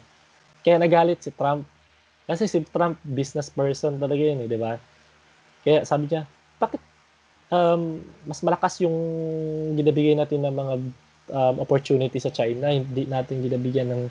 [0.67, 1.63] Kaya nagalit si Trump.
[2.27, 4.75] Kasi si Trump business person talaga yun, eh, di ba?
[5.63, 6.27] Kaya sabi niya,
[6.59, 6.83] bakit
[7.47, 8.99] um, mas malakas yung
[9.79, 10.73] ginabigay natin ng mga
[11.31, 14.03] um, opportunity sa China, hindi natin ginabigyan ng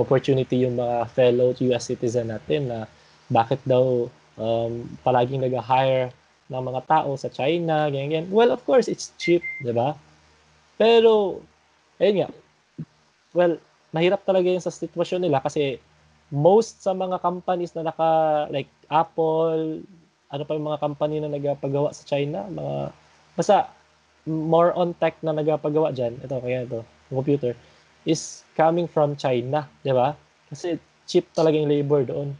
[0.00, 2.88] opportunity yung mga fellow US citizen natin na
[3.28, 4.08] bakit daw
[4.40, 4.72] um,
[5.04, 6.12] palaging nag-hire
[6.48, 8.28] ng mga tao sa China, ganyan, ganyan.
[8.32, 9.92] Well, of course, it's cheap, di ba?
[10.80, 11.44] Pero,
[12.00, 12.28] ayun nga,
[13.36, 13.60] well,
[13.92, 15.76] mahirap talaga yun sa sitwasyon nila kasi
[16.32, 19.84] most sa mga companies na naka, like Apple,
[20.28, 22.76] ano pa yung mga company na nagpagawa sa China, mga,
[23.36, 23.68] basta,
[24.24, 26.80] more on tech na nagpagawa dyan, ito, kaya ito,
[27.12, 27.52] computer,
[28.08, 30.16] is coming from China, di ba?
[30.48, 32.32] Kasi cheap talaga yung labor doon.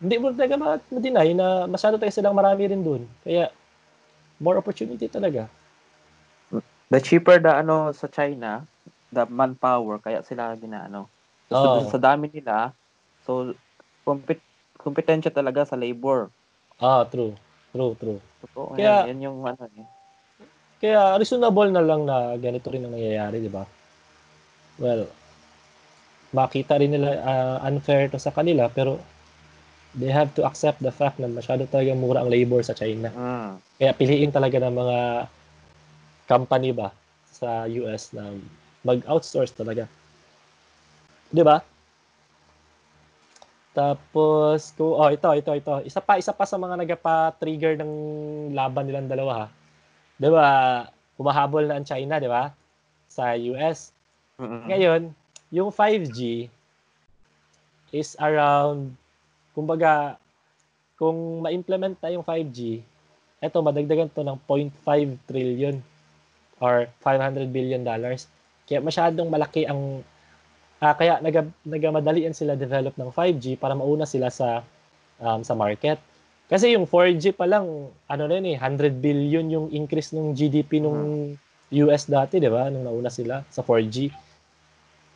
[0.00, 3.04] Hindi mo talaga ma- ma-deny na masyado tayo silang marami rin doon.
[3.20, 3.52] Kaya,
[4.40, 5.44] more opportunity talaga.
[6.90, 8.64] The cheaper the ano sa China,
[9.12, 11.06] the manpower, kaya sila ginaano.
[11.52, 11.86] So, Oo.
[11.86, 12.72] sa dami nila,
[13.22, 13.52] so,
[14.02, 14.40] compet
[14.80, 16.32] kompetensya talaga sa labor.
[16.80, 17.36] Ah, true.
[17.70, 18.18] True, true.
[18.42, 19.86] Totoo, Kaya- yan, yan yung ano eh.
[20.80, 23.68] Kaya reasonable na lang na ganito rin ang nangyayari, di ba?
[24.80, 25.12] Well,
[26.32, 28.96] makita rin nila ah, unfair to sa kanila, pero
[29.94, 33.10] they have to accept the fact na masyado talaga mura ang labor sa China.
[33.10, 33.50] Mm.
[33.80, 34.98] Kaya piliin talaga ng mga
[36.30, 36.94] company ba
[37.30, 38.30] sa US na
[38.86, 39.90] mag-outsource talaga.
[41.34, 41.58] 'Di ba?
[43.70, 45.74] Tapos, ko oh, ito, ito, ito.
[45.86, 47.92] Isa pa, isa pa sa mga nagpa-trigger ng
[48.50, 49.46] laban nilang dalawa ha.
[50.18, 50.48] 'Di ba?
[51.16, 52.50] Humahabol na ang China, 'di ba?
[53.10, 53.90] Sa US.
[54.38, 54.70] Mm-mm.
[54.70, 55.02] Ngayon,
[55.50, 56.46] yung 5G
[57.90, 58.94] is around,
[59.60, 60.16] kumbaga,
[60.96, 62.80] kung ma-implement na yung 5G,
[63.44, 65.76] eto, madagdagan to ng 0.5 trillion
[66.60, 68.28] or 500 billion dollars.
[68.64, 70.00] Kaya masyadong malaki ang,
[70.80, 74.64] ah, kaya naga, nagamadalian sila develop ng 5G para mauna sila sa
[75.20, 76.00] um, sa market.
[76.50, 77.64] Kasi yung 4G pa lang,
[78.10, 81.32] ano na yun eh, 100 billion yung increase ng GDP nung
[81.70, 82.66] US dati, di ba?
[82.66, 84.10] Nung nauna sila sa 4G.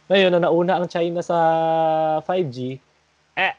[0.07, 1.39] Ngayon, nung nauna ang China sa
[2.23, 2.79] 5G,
[3.35, 3.53] eh,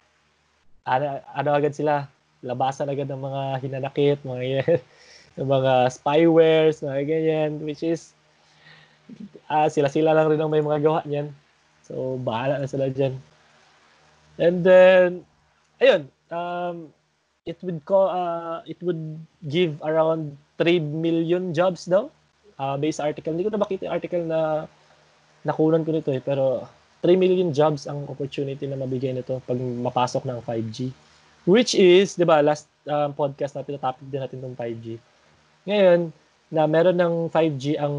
[0.85, 2.05] ano, ano agad sila?
[2.45, 4.79] Labasan agad ng mga hinanakit, mga yan,
[5.41, 8.13] ng mga spywares, mga ganyan, which is,
[9.49, 11.33] ah, sila-sila lang rin ang may mga gawa niyan.
[11.85, 13.17] So, bahala na sila dyan.
[14.37, 15.25] And then,
[15.81, 16.93] ayun, um,
[17.45, 22.09] it would co- uh, it would give around 3 million jobs daw.
[22.55, 23.35] Uh, based article.
[23.35, 24.39] Hindi ko na makita yung article na
[25.45, 26.65] nakunan ko nito eh, pero
[27.05, 30.89] 3 million jobs ang opportunity na mabigay nito pag mapasok ng 5G.
[31.45, 34.97] Which is, di ba, last um, podcast natin, na topic din natin ng 5G.
[35.69, 36.09] Ngayon,
[36.49, 37.95] na meron ng 5G ang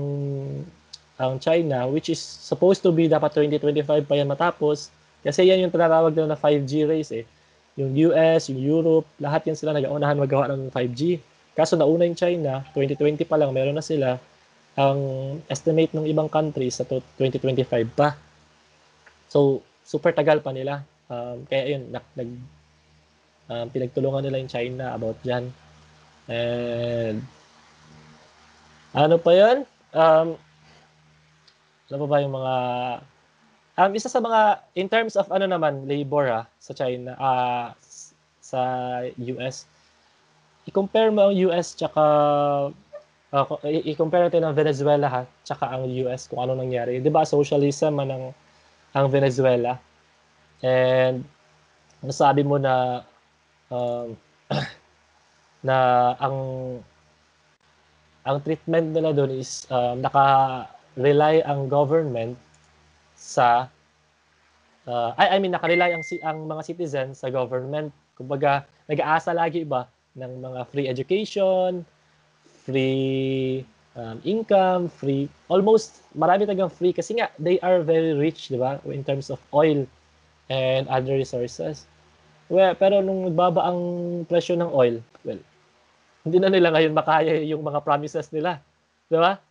[1.16, 4.92] ang China which is supposed to be dapat 2025 pa yan matapos
[5.26, 7.26] kasi yan yung tinatawag nila na 5G race eh.
[7.74, 11.18] Yung US, yung Europe, lahat yan sila nag-aunahan magawa ng 5G.
[11.50, 14.22] Kaso nauna yung China, 2020 pa lang meron na sila.
[14.78, 15.00] Ang
[15.50, 18.14] estimate ng ibang countries sa to- 2025 pa.
[19.26, 20.82] So, super tagal pa nila.
[21.06, 22.30] Um, kaya yun, nag, nag,
[23.50, 25.50] um, pinagtulungan nila yung China about dyan.
[26.26, 27.22] And,
[28.96, 29.56] ano pa yun?
[29.94, 30.40] Um,
[31.86, 32.54] ano pa ba yung mga
[33.78, 34.40] um, isa sa mga
[34.74, 37.14] in terms of ano naman labor ha, sa China
[37.78, 38.10] s-
[38.42, 38.60] sa
[39.36, 39.66] US
[40.66, 42.02] i-compare mo ang US tsaka
[43.70, 47.94] i- i-compare natin ang Venezuela ha tsaka ang US kung ano nangyari 'di ba socialism
[47.94, 48.24] man ang
[48.96, 49.76] ang Venezuela
[50.64, 51.20] and
[52.00, 53.04] nasabi mo na
[53.68, 54.16] um,
[55.68, 55.76] na
[56.16, 56.36] ang
[58.26, 62.40] ang treatment nila doon is um, naka-rely ang government
[63.14, 63.68] sa
[64.88, 67.92] uh, I, I mean naka-rely ang ang mga citizens sa government.
[68.16, 71.84] Kumbaga, nag-aasa lagi ba ng mga free education,
[72.64, 73.62] free
[73.96, 78.78] um, income, free almost marami tagang free kasi nga they are very rich, 'di ba?
[78.86, 79.88] In terms of oil
[80.52, 81.88] and other resources.
[82.46, 83.80] Well, pero nung nagbaba ang
[84.30, 85.40] presyo ng oil, well,
[86.22, 88.62] hindi na nila ngayon makaya yung mga promises nila.
[89.10, 89.42] Di ba?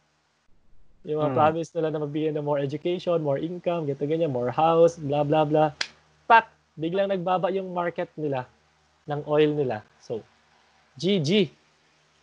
[1.04, 1.38] Yung mga Hmm.
[1.38, 5.44] promise nila na magbigay ng more education, more income, ganito ganyan, more house, blah blah
[5.44, 5.70] blah.
[6.26, 8.48] Pak, biglang nagbaba yung market nila
[9.06, 9.84] ng oil nila.
[10.02, 10.24] So,
[10.98, 11.52] GG.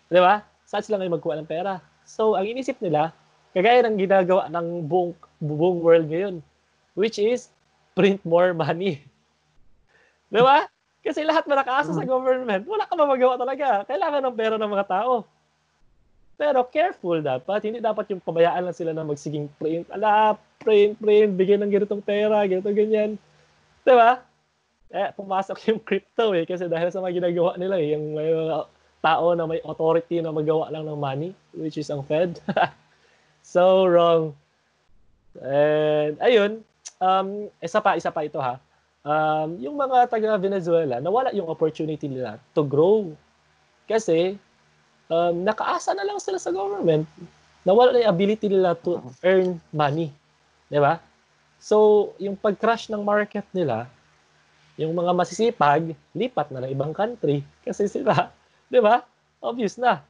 [0.09, 0.43] Di ba?
[0.67, 1.92] Saan sila ngayon magkuha ng pera?
[2.12, 3.16] So, ang inisip nila,
[3.57, 6.44] kagaya ng ginagawa ng buong, buong world ngayon,
[6.92, 7.48] which is
[7.96, 9.01] print more money.
[10.33, 10.68] Di ba?
[11.01, 13.88] Kasi lahat na nakaasa sa government, wala ka mamagawa talaga.
[13.88, 15.25] Kailangan ng pera ng mga tao.
[16.37, 17.64] Pero careful dapat.
[17.64, 19.88] Hindi dapat yung pabayaan lang sila na magsiging print.
[19.88, 23.16] Ala, print, print, bigyan ng ganitong pera, ganito, ganyan.
[23.88, 24.20] Di ba?
[24.92, 26.44] Eh, pumasok yung crypto eh.
[26.44, 27.96] Kasi dahil sa mga ginagawa nila eh.
[27.96, 28.68] Yung may mga
[29.03, 32.38] tao na may authority na magawa lang ng money, which is ang Fed.
[33.43, 34.33] so wrong.
[35.43, 36.62] And ayun,
[37.03, 38.62] um, isa pa, isa pa ito ha.
[39.03, 43.11] Um, yung mga taga Venezuela, nawala yung opportunity nila to grow.
[43.91, 44.38] Kasi
[45.11, 47.05] um, nakaasa na lang sila sa government.
[47.67, 50.15] Nawala na yung ability nila to earn money.
[50.71, 51.03] Di ba?
[51.62, 53.87] So, yung pag-crash ng market nila,
[54.75, 57.47] yung mga masisipag, lipat na ng ibang country.
[57.62, 58.35] Kasi sila,
[58.73, 59.05] di ba?
[59.45, 60.01] Obvious na.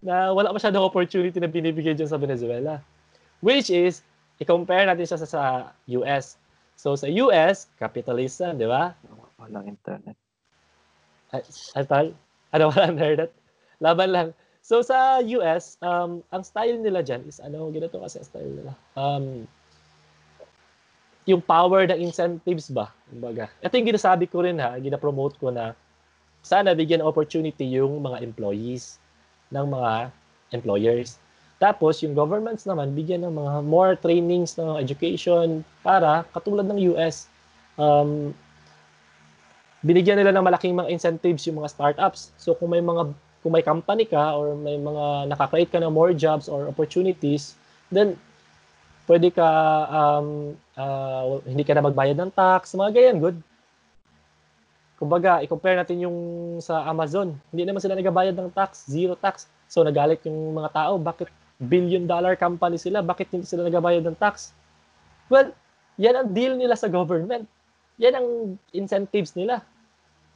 [0.00, 2.80] Na wala masyadong opportunity na binibigay dyan sa Venezuela.
[3.44, 4.00] Which is,
[4.40, 5.42] i-compare natin siya sa, sa
[6.00, 6.40] US.
[6.80, 8.96] So, sa US, capitalism, di ba?
[9.36, 10.16] Walang internet.
[11.36, 11.44] Ay,
[11.76, 12.06] ay, tal?
[12.56, 13.30] Ano wala internet?
[13.82, 14.28] Laban lang.
[14.62, 18.72] So sa US, um, ang style nila dyan is ano, ganito kasi ang style nila.
[18.94, 19.50] Um,
[21.26, 22.94] yung power ng incentives ba?
[23.10, 23.50] Kumbaga.
[23.58, 25.74] Ito yung ginasabi ko rin ha, gina-promote ko na
[26.42, 28.98] sana bigyan opportunity yung mga employees
[29.54, 30.10] ng mga
[30.52, 31.16] employers.
[31.62, 37.30] Tapos yung governments naman bigyan ng mga more trainings ng education para katulad ng US
[37.78, 38.34] um,
[39.82, 42.34] binigyan nila ng malaking mga incentives yung mga startups.
[42.38, 46.14] So kung may mga kung may company ka or may mga nakakreate ka ng more
[46.14, 47.58] jobs or opportunities,
[47.90, 48.14] then
[49.10, 49.48] pwede ka
[49.90, 53.38] um, uh, hindi ka na magbayad ng tax, mga ganyan, good.
[55.02, 56.16] Kumbaga, i-compare natin yung
[56.62, 57.34] sa Amazon.
[57.50, 59.50] Hindi naman sila nagabayad ng tax, zero tax.
[59.66, 61.26] So nagalit yung mga tao, bakit
[61.58, 64.54] billion dollar company sila, bakit hindi sila nagabayad ng tax?
[65.26, 65.50] Well,
[65.98, 67.50] yan ang deal nila sa government.
[67.98, 68.28] Yan ang
[68.70, 69.66] incentives nila.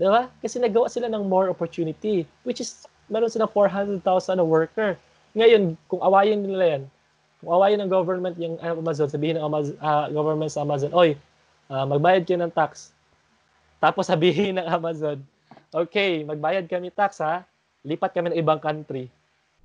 [0.03, 0.27] Di ba?
[0.43, 4.03] Kasi nagawa sila ng more opportunity, which is, meron silang 400,000
[4.35, 4.99] na worker.
[5.39, 6.83] Ngayon, kung awayin nila yan,
[7.39, 11.15] kung awayin ng government yung Amazon, sabihin ng Amazon, ah, government sa Amazon, oy,
[11.71, 12.96] ah, magbayad kayo ng tax.
[13.77, 15.21] Tapos sabihin ng Amazon,
[15.73, 17.45] okay, magbayad kami tax ha,
[17.85, 19.13] lipat kami ng ibang country.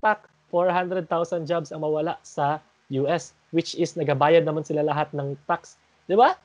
[0.04, 2.60] Tak, 400,000 jobs ang mawala sa
[2.92, 5.80] US, which is nagabayad naman sila lahat ng tax.
[6.06, 6.36] Di ba?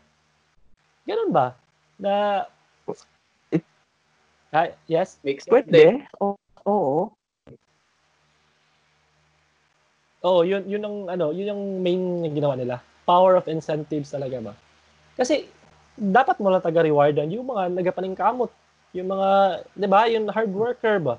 [1.07, 1.59] Ganun ba?
[1.99, 2.47] Na,
[4.55, 5.19] ah, yes?
[5.27, 5.51] Makes.
[5.51, 6.07] Pwede.
[6.23, 6.39] Oo.
[6.67, 7.11] Oo.
[10.27, 12.83] Oo, yun yun ang ano, yun yung main na ginawa nila.
[13.07, 14.55] Power of incentives talaga ba?
[15.15, 15.47] Kasi
[15.97, 18.53] dapat mo lang taga-rewardan yung mga nagapaningkamot.
[18.93, 19.29] Yung mga,
[19.77, 21.17] 'di ba, yung hard worker ba?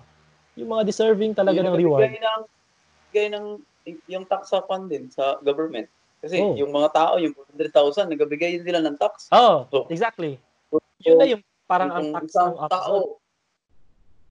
[0.57, 2.05] Yung mga deserving talaga ng reward.
[2.09, 2.41] Bigay ng,
[3.09, 3.45] bigay ng
[4.09, 5.85] yung tax sa fund din sa government.
[6.17, 6.57] Kasi Oh.
[6.57, 9.29] yung mga tao, yung 100,000, nagabigay din sila ng tax.
[9.29, 10.41] Oh, So, exactly.
[10.73, 13.21] So, Yun na yung parang ang kung tax isang ng tao,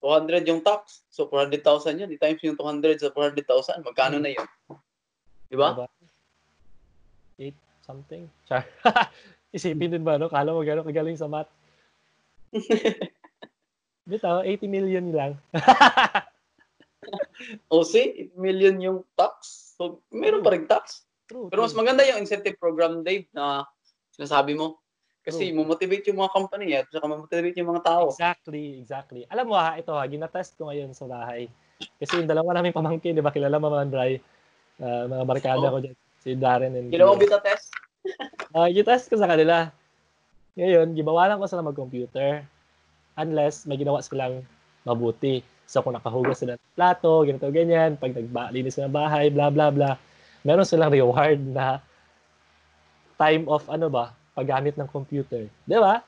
[0.03, 1.01] 200 yung tax.
[1.09, 2.09] So 400,000 yun.
[2.13, 3.81] I-times yung 200 sa 400,000.
[3.81, 4.45] Magkano na yun?
[5.49, 5.73] Di ba?
[5.73, 5.87] Diba?
[7.39, 8.29] Eight something.
[8.45, 8.67] Char.
[9.57, 10.29] Isipin din ba, no?
[10.29, 11.49] Kala mo gano'ng kagaling sa math.
[14.09, 15.33] Bitaw, 80 million lang.
[17.71, 19.73] O see, 8 million yung tax.
[19.79, 21.07] So meron pa rin tax.
[21.27, 23.67] True, Pero mas maganda yung incentive program, Dave, na
[24.15, 24.79] sinasabi mo.
[25.23, 25.67] Kasi True.
[25.67, 28.07] motivate yung mga company at saka motivate yung mga tao.
[28.11, 29.21] Exactly, exactly.
[29.27, 31.51] Alam mo ha, ito ha, ginatest ko ngayon sa bahay.
[31.99, 34.23] Kasi yung dalawa namin pamangkin, di ba, kilala mo man, Bray?
[34.79, 35.73] Ah, mga barkada Oo.
[35.75, 35.95] ko dyan.
[36.23, 37.75] Si Darren and Ginawa mo beta test?
[38.55, 39.69] Ah, gitest ko sa kanila.
[40.57, 42.41] Ngayon, gibawalan ko sila mag-computer
[43.17, 44.41] unless may ginawa silang
[44.81, 45.45] mabuti.
[45.67, 49.67] So, kung nakahugas sila ng plato, ganito, ganyan, pag nagbalinis sila ng bahay, bla bla
[49.69, 49.99] bla,
[50.47, 51.83] meron silang reward na
[53.19, 55.49] time of ano ba, paggamit ng computer.
[55.67, 55.99] Di ba?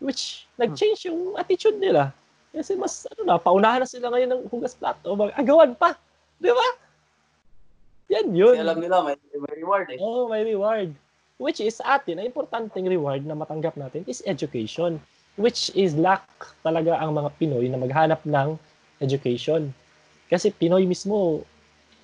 [0.00, 2.10] Which, nag-change yung attitude nila.
[2.50, 5.94] Kasi mas, ano na, paunahan na sila ngayon ng hugas plato, mag-agawan pa.
[6.40, 6.68] Di ba?
[8.10, 8.58] Yan yun.
[8.58, 9.98] Kasi alam nila, may, may reward eh.
[10.02, 10.90] Oo, may reward.
[11.40, 14.98] Which is atin, ang importanteng reward na matanggap natin is education.
[15.38, 16.26] Which is lack
[16.60, 18.58] talaga ang mga Pinoy na maghanap ng
[19.00, 19.72] education.
[20.28, 21.46] Kasi Pinoy mismo,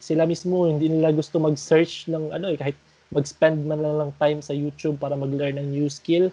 [0.01, 2.79] sila mismo hindi nila gusto mag-search ng ano eh, kahit
[3.11, 6.31] mag-spend man lang ng time sa YouTube para mag-learn ng new skill.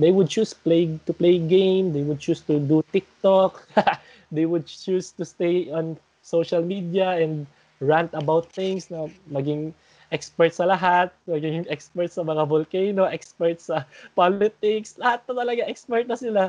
[0.00, 3.60] They would choose play to play game, they would choose to do TikTok,
[4.34, 7.44] they would choose to stay on social media and
[7.82, 9.74] rant about things na maging
[10.14, 13.82] expert sa lahat, maging expert sa mga volcano, expert sa
[14.14, 16.42] politics, lahat na talaga expert na sila.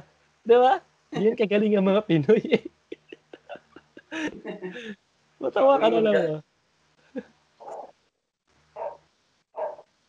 [0.46, 0.78] Di ba?
[1.18, 2.64] Yun kagaling ang mga Pinoy eh.
[5.42, 6.18] Matawa ka na lang.
[6.38, 6.42] ah.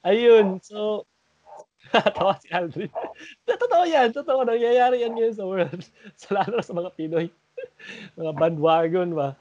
[0.05, 1.09] Ayun, so,
[2.17, 2.93] tawa si Aldrin.
[3.49, 4.45] Totoo yan, totoo.
[4.45, 5.83] Nangyayari yan ngayon sa world.
[6.21, 7.33] Sa lalo sa mga Pinoy.
[8.19, 9.39] mga bandwagon ba.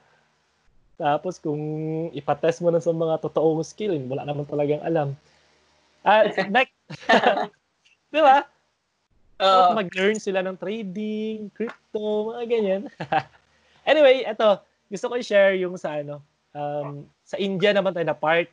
[0.94, 1.58] Tapos kung
[2.14, 5.18] ipatest mo na sa mga totoong skill, wala naman talagang alam.
[6.06, 6.22] Ah,
[6.54, 6.74] next.
[8.14, 8.46] Di ba?
[9.34, 12.82] Ah, mag-learn sila ng trading, crypto, mga ganyan.
[13.90, 16.22] anyway, eto, gusto ko i-share yung sa ano,
[16.54, 18.46] um, sa India naman tayo na part.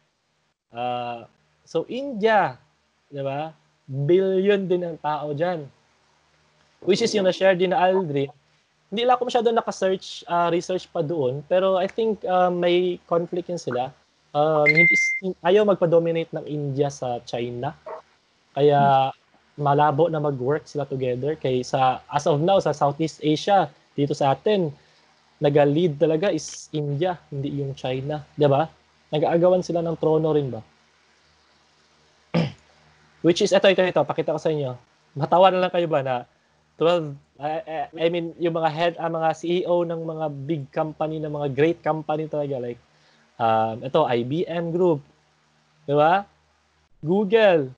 [0.73, 1.29] Ah,
[1.67, 2.57] so India,
[3.13, 3.53] 'di ba?
[3.85, 5.69] Billion din ang tao diyan.
[6.81, 8.33] Which is yung na-share din na Aldrin.
[8.91, 13.47] Hindi lang ako masyado naka-search, ah, research pa doon, pero I think ah, may conflict
[13.47, 13.89] yun sila.
[14.31, 14.95] Um, hindi,
[15.43, 17.75] ayaw magpa-dominate ng India sa China.
[18.55, 19.11] Kaya
[19.59, 24.31] malabo na mag-work sila together kay sa as of now sa Southeast Asia dito sa
[24.31, 24.71] atin
[25.43, 28.65] naga-lead talaga is India hindi yung China 'di ba
[29.11, 30.61] nag-aagawan sila ng trono rin ba
[33.25, 34.71] which is ito ito ito pakita ko sa inyo
[35.19, 36.23] matawa na lang kayo ba na
[36.79, 41.17] 12 I- I, I mean yung mga head ang mga CEO ng mga big company
[41.17, 42.77] ng mga great company talaga like
[43.41, 45.01] um, ito IBM Group
[45.89, 46.29] 'di ba
[47.01, 47.73] Google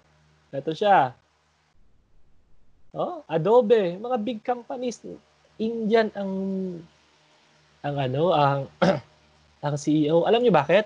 [0.52, 1.16] ito siya
[2.94, 5.02] Oh, Adobe, mga big companies,
[5.58, 6.32] Indian ang
[7.82, 8.70] ang ano, ang
[9.66, 10.30] ang CEO.
[10.30, 10.86] Alam niyo bakit?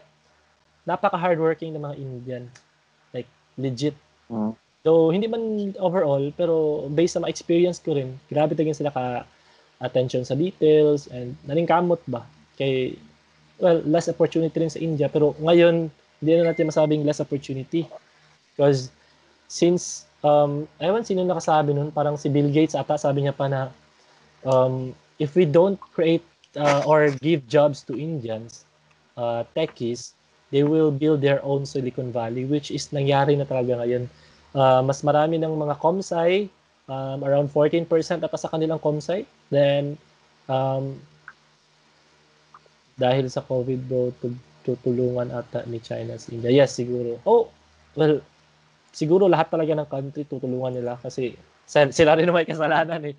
[0.88, 2.44] Napaka hardworking ng mga Indian.
[3.12, 3.28] Like
[3.60, 3.92] legit.
[4.32, 4.56] Mm.
[4.86, 9.26] So, hindi man overall, pero based sa mga experience ko rin, grabe talaga sila ka
[9.82, 12.26] attention sa details and naningkamot ba?
[12.58, 12.98] Kay
[13.62, 15.90] well, less opportunity rin sa India, pero ngayon
[16.22, 17.86] hindi na natin masabing less opportunity.
[18.54, 18.90] Because
[19.50, 23.70] since um, ewan sino nakasabi nun, parang si Bill Gates ata sabi niya pa na
[24.46, 26.26] um, if we don't create
[26.58, 28.66] uh, or give jobs to Indians,
[29.18, 30.14] uh, techies,
[30.50, 34.10] they will build their own Silicon Valley, which is nangyari na talaga ngayon.
[34.56, 36.48] Uh, mas marami ng mga comsci,
[36.88, 37.88] um, around 14%
[38.24, 39.28] ata sa kanilang comsci.
[39.52, 40.00] Then,
[40.48, 40.98] um,
[42.98, 46.50] dahil sa COVID bro, tu- tutulungan ata ni China si India.
[46.50, 47.22] Yes, siguro.
[47.24, 47.48] Oh,
[47.94, 48.20] well,
[48.92, 51.38] siguro lahat talaga ng country tutulungan nila kasi
[51.70, 53.16] sa- sila rin may kasalanan eh.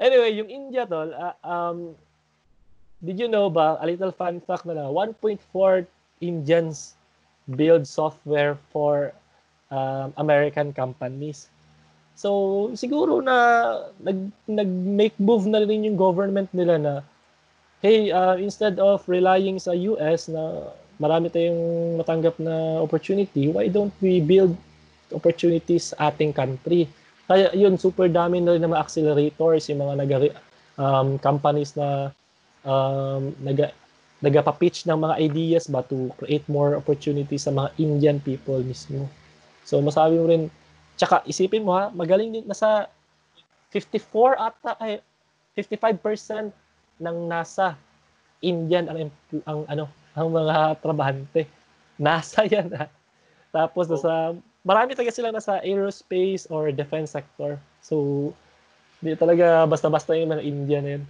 [0.00, 1.94] Anyway, yung India tol, ah, um,
[3.04, 5.84] did you know ba, a little fun fact na lang, 1.4
[6.22, 6.94] Indians
[7.58, 9.12] build software for
[9.72, 11.48] um, American companies.
[12.12, 13.36] So, siguro na
[14.04, 16.94] nag, nag-make move na rin yung government nila na
[17.82, 20.70] hey, uh, instead of relying sa US na
[21.02, 24.54] marami tayong matanggap na opportunity, why don't we build
[25.10, 26.86] opportunities sa ating country?
[27.26, 30.16] Kaya yun, super dami na rin ng mga accelerators, yung mga naga,
[30.78, 32.14] um, companies na
[32.62, 33.74] um, naga,
[34.22, 39.10] nagapa-pitch ng mga ideas ba to create more opportunities sa mga Indian people mismo.
[39.62, 40.50] So masabi mo rin,
[40.98, 42.90] tsaka isipin mo ha, magaling din, nasa
[43.72, 45.00] 54 ata, ay
[45.56, 46.52] 55%
[47.00, 47.76] ng NASA.
[48.42, 48.98] Indian ang,
[49.46, 49.84] ang ano,
[50.18, 51.46] ang mga trabahante.
[52.02, 52.90] NASA yan ha.
[53.52, 54.34] Tapos nasa,
[54.64, 57.60] marami talaga sila nasa aerospace or defense sector.
[57.84, 58.30] So,
[59.02, 61.04] hindi talaga basta-basta yung mga Indian yun.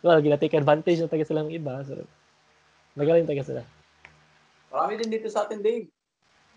[0.00, 1.84] Well, gina-take advantage na talaga sila ng iba.
[1.84, 2.00] So,
[2.96, 3.62] magaling talaga sila.
[4.72, 5.90] Marami din dito sa atin, Dave.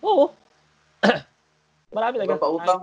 [0.06, 0.32] Oo.
[1.96, 2.36] marami talaga.
[2.36, 2.82] Iba pa utang.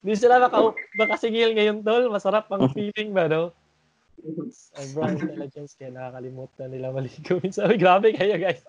[0.00, 2.08] Hindi sila maka makasingil ngayon, tol.
[2.08, 3.52] Masarap ang feeling ba, no?
[4.76, 7.38] Sobrang intelligence kaya nakakalimutan nila maligo.
[7.44, 8.60] Minsan, grabe kayo, guys.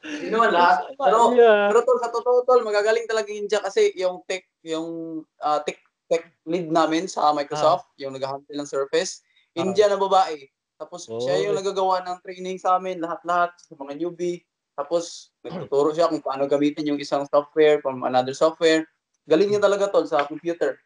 [0.00, 0.96] Hindi naman lahat.
[0.96, 1.68] Pero, yeah.
[1.70, 5.78] pero tol, sa totoo, tol, magagaling talaga yung India kasi yung tech, yung ah, tech,
[6.08, 9.22] tech lead namin sa Microsoft, yung nag-handle ng Surface,
[9.58, 9.66] Ah.
[9.66, 10.46] India na babae.
[10.80, 11.60] Tapos siya yung Oh.
[11.60, 14.40] nagagawa ng training sa amin, lahat-lahat, sa mga newbie.
[14.72, 18.88] Tapos, nagtuturo siya kung paano gamitin yung isang software from another software.
[19.28, 20.80] Galing niya talaga tol sa computer.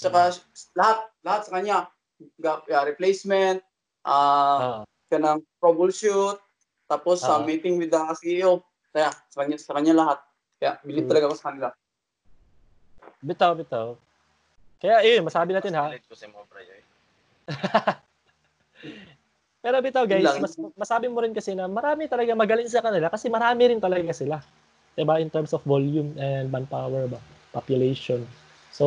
[0.00, 0.32] Saka
[0.72, 1.78] lahat, lahat sa kanya.
[2.40, 3.60] Ah, replacement,
[4.08, 6.40] ah, Ah, ka ng troubleshoot,
[6.88, 7.44] tapos sa Ah.
[7.44, 8.64] meeting with the CEO.
[8.96, 10.18] Kaya, sa kanya, sa kanya lahat.
[10.56, 11.10] Kaya, believe Hmm.
[11.12, 11.68] talaga ako sa kanila.
[13.20, 13.88] bitaw, bitaw.
[14.80, 15.92] Kaya, yun, masabi natin ha.
[15.92, 16.84] College ko mga prayo eh.
[19.64, 20.44] Pero bitaw guys, lang.
[20.44, 24.12] mas, masabi mo rin kasi na marami talaga magaling sa kanila kasi marami rin talaga
[24.12, 24.44] sila.
[24.92, 27.16] 'Di ba In terms of volume and manpower ba,
[27.48, 28.28] population.
[28.68, 28.84] So,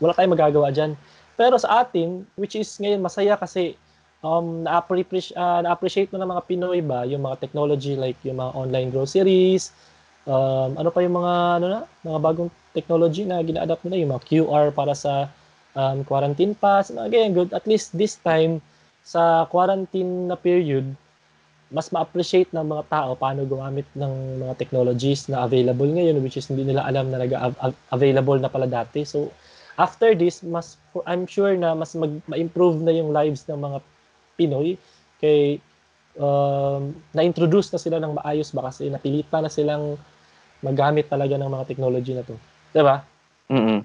[0.00, 0.96] wala tayong magagawa diyan.
[1.36, 3.76] Pero sa atin, which is ngayon masaya kasi
[4.24, 8.52] um na-appreciate uh, na-appreciate mo ng mga Pinoy ba yung mga technology like yung mga
[8.56, 9.76] online groceries,
[10.24, 14.24] um, ano pa yung mga ano na, mga bagong technology na gina-adapt nila yung mga
[14.24, 15.28] QR para sa
[15.76, 17.50] um, quarantine pass, mga ganyan good.
[17.52, 18.64] At least this time
[19.04, 20.86] sa quarantine na period,
[21.70, 26.50] mas ma-appreciate ng mga tao paano gumamit ng mga technologies na available ngayon which is
[26.50, 29.06] hindi nila alam na nag-available na pala dati.
[29.06, 29.30] So,
[29.78, 30.74] after this, mas
[31.06, 33.78] I'm sure na mas mag, ma-improve na yung lives ng mga
[34.34, 34.74] Pinoy
[35.22, 35.62] kay
[36.18, 39.94] um, na-introduce na sila ng maayos ba kasi napilitan na silang
[40.60, 42.34] magamit talaga ng mga technology na to.
[42.74, 43.04] 'Di ba?
[43.52, 43.80] Mm-mm.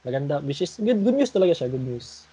[0.00, 2.24] Maganda, which is good, good news talaga siya, good news.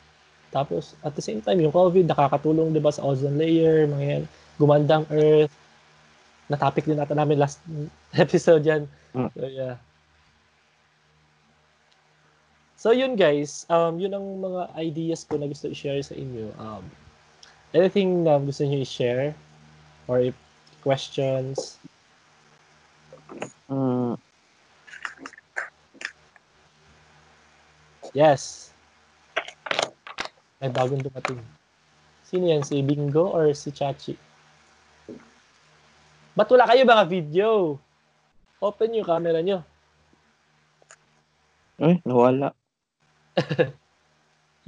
[0.58, 4.24] Tapos, at the same time, yung COVID, nakakatulong, di ba, sa ozone layer, mga yan,
[4.58, 5.54] gumandang earth.
[6.50, 7.62] Na-topic din natin namin last
[8.18, 8.90] episode yan.
[9.14, 9.30] Mm.
[9.38, 9.78] So, yeah.
[12.78, 16.50] So, yun guys, um, yun ang mga ideas ko na gusto i-share sa inyo.
[16.58, 16.82] Um,
[17.78, 19.38] anything na gusto niyo i-share?
[20.10, 20.34] Or if
[20.82, 21.78] questions?
[23.70, 24.18] Mm,
[28.18, 28.72] Yes.
[30.58, 31.38] May bagong dumating.
[32.26, 32.66] Sino yan?
[32.66, 34.18] Si Bingo or si Chachi?
[36.34, 37.78] Ba't wala kayo mga video?
[38.58, 39.62] Open yung camera nyo.
[41.78, 42.58] eh, nawala.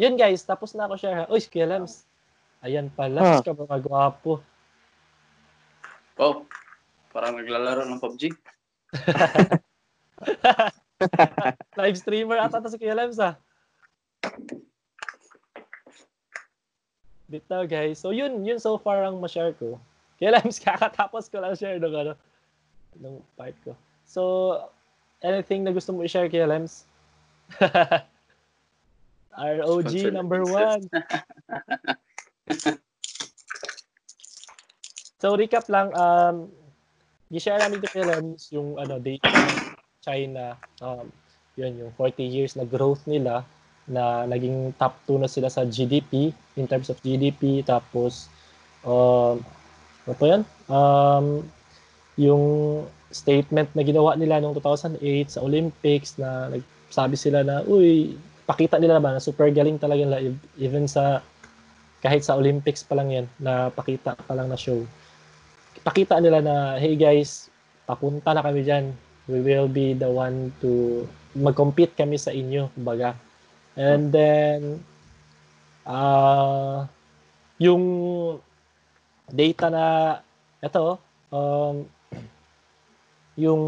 [0.01, 1.25] Yun guys, tapos na ako share ha.
[1.27, 2.05] Uy, Kuya Lams.
[2.61, 2.95] Ayan Ah.
[2.95, 4.39] pala, ka mga gwapo.
[6.15, 6.45] Wow.
[7.09, 8.29] Parang naglalaro ng PUBG.
[11.81, 13.33] Live streamer ata to si Kuya Lams ah.
[17.29, 18.01] Bitaw guys.
[18.01, 19.79] So yun, yun so far ang ma-share ko.
[20.19, 22.13] Kuya Lams, kakatapos ko lang share nung ano,
[22.99, 23.71] nung part ko.
[24.03, 24.59] So,
[25.21, 26.83] anything na gusto mo i-share Kuya Lams?
[29.39, 30.83] ROG Sponsor number one.
[35.19, 36.47] So recap lang, um,
[37.27, 39.27] i-share namin kay Lens yung ano, data
[39.99, 40.55] China.
[40.79, 41.11] Um,
[41.59, 43.43] yun, yung 40 years na growth nila
[43.89, 47.65] na naging top 2 na sila sa GDP in terms of GDP.
[47.65, 48.29] Tapos,
[48.85, 49.41] um,
[50.05, 50.41] ano pa yan?
[50.69, 51.25] Um,
[52.15, 52.45] yung
[53.09, 58.13] statement na ginawa nila noong 2008 sa Olympics na nagsabi sila na, uy,
[58.49, 61.21] pakita nila naman na super galing talaga nila ev- even sa
[62.01, 64.81] kahit sa Olympics pa lang yan na pakita pa lang na show
[65.85, 67.53] pakita nila na hey guys
[67.85, 68.89] papunta na kami dyan
[69.29, 71.05] we will be the one to
[71.37, 73.13] mag-compete kami sa inyo kumbaga
[73.79, 74.83] and then
[75.87, 76.83] ah
[77.55, 77.83] yung
[79.31, 79.85] data na
[80.59, 80.99] ito
[81.31, 81.87] um
[83.39, 83.63] yung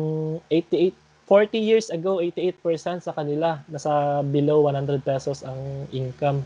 [0.52, 0.92] 88
[1.32, 6.44] 40 years ago 88% sa kanila nasa below 100 pesos ang income.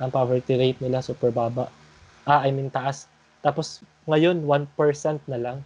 [0.00, 1.68] Ang poverty rate nila super baba.
[2.24, 3.04] Ah I mean taas.
[3.44, 4.64] Tapos ngayon 1%
[5.28, 5.58] na lang.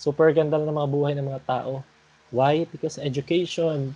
[0.00, 1.84] Super ganda na ng mga buhay ng mga tao.
[2.32, 2.64] Why?
[2.72, 3.92] Because education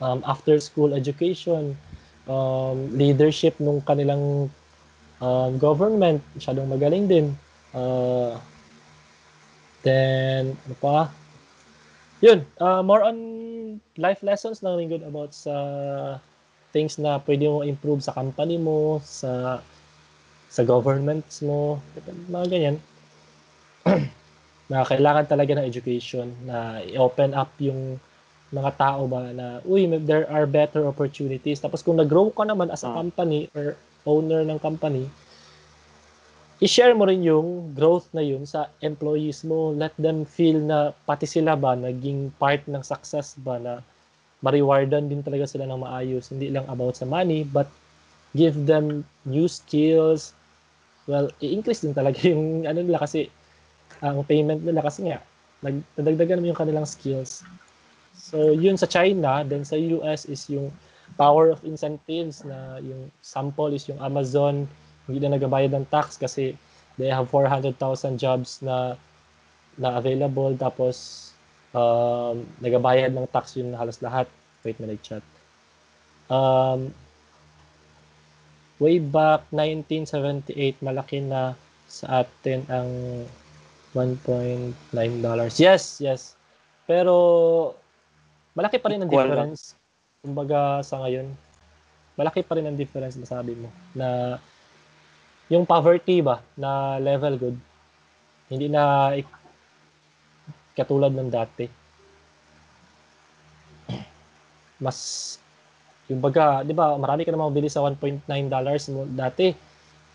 [0.00, 1.76] um, after school education
[2.26, 4.48] um, leadership nung kanilang
[5.20, 7.26] um, government masyadong magaling din
[7.76, 8.36] uh,
[9.84, 11.08] then ano pa
[12.20, 13.16] yun, uh, more on
[13.96, 15.56] life lessons lang rin good about sa
[16.70, 19.64] things na pwede mo improve sa company mo, sa
[20.52, 21.80] sa governments mo,
[22.28, 22.76] mga ganyan.
[24.70, 27.98] na kailangan talaga ng education na i-open up yung
[28.50, 31.62] mga tao ba na uy there are better opportunities.
[31.62, 32.98] Tapos kung nag-grow ka naman as a Ah.
[32.98, 35.06] company or owner ng company
[36.60, 39.72] i-share mo rin yung growth na yun sa employees mo.
[39.72, 43.80] Let them feel na pati sila ba naging part ng success ba na
[44.44, 46.28] ma-rewardan din talaga sila ng maayos.
[46.28, 47.68] Hindi lang about sa money but
[48.36, 50.36] give them new skills.
[51.08, 53.32] Well i-increase din talaga yung ano nila kasi
[54.04, 55.24] ang payment nila kasi nga
[55.64, 57.40] nag nadagdagan mo yung kanilang skills
[58.20, 60.68] so yun sa China then sa US is yung
[61.16, 64.68] power of incentives na yung sample is yung Amazon.
[65.04, 66.54] Hindi na nagabayad ng tax kasi
[67.00, 67.76] they have 400,000
[68.20, 68.94] jobs na
[69.80, 70.54] na available.
[70.54, 71.28] Tapos
[71.74, 74.28] um, nagabayad ng tax yun halos lahat.
[74.62, 75.24] Wait may nag-chat.
[76.30, 76.94] Um,
[78.78, 81.58] way back 1978 malaki na
[81.90, 82.88] sa atin ang
[83.92, 84.78] 1.9
[85.20, 85.58] dollars.
[85.58, 86.38] Yes yes.
[86.86, 87.74] Pero
[88.54, 89.74] malaki pa rin ang difference
[90.20, 91.32] kumbaga sa ngayon
[92.18, 94.36] malaki pa rin ang difference na sabi mo na
[95.50, 97.56] yung poverty ba na level good
[98.50, 99.14] hindi na
[100.74, 101.66] katulad ng dati
[104.80, 105.36] mas
[106.10, 109.54] yung baga, 'di ba, marami ka na mabili sa 1.9 dollars mo dati.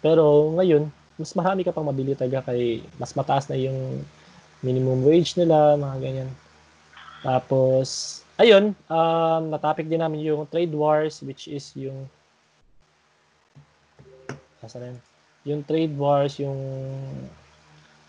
[0.04, 4.04] Pero ngayon, mas marami ka pang mabili talaga kay mas mataas na yung
[4.60, 6.30] minimum wage nila, mga ganyan.
[7.24, 12.08] Tapos, ayun, um, na-topic din namin yung trade wars, which is yung
[14.66, 15.00] Asa na yun?
[15.46, 16.58] Yung trade wars, yung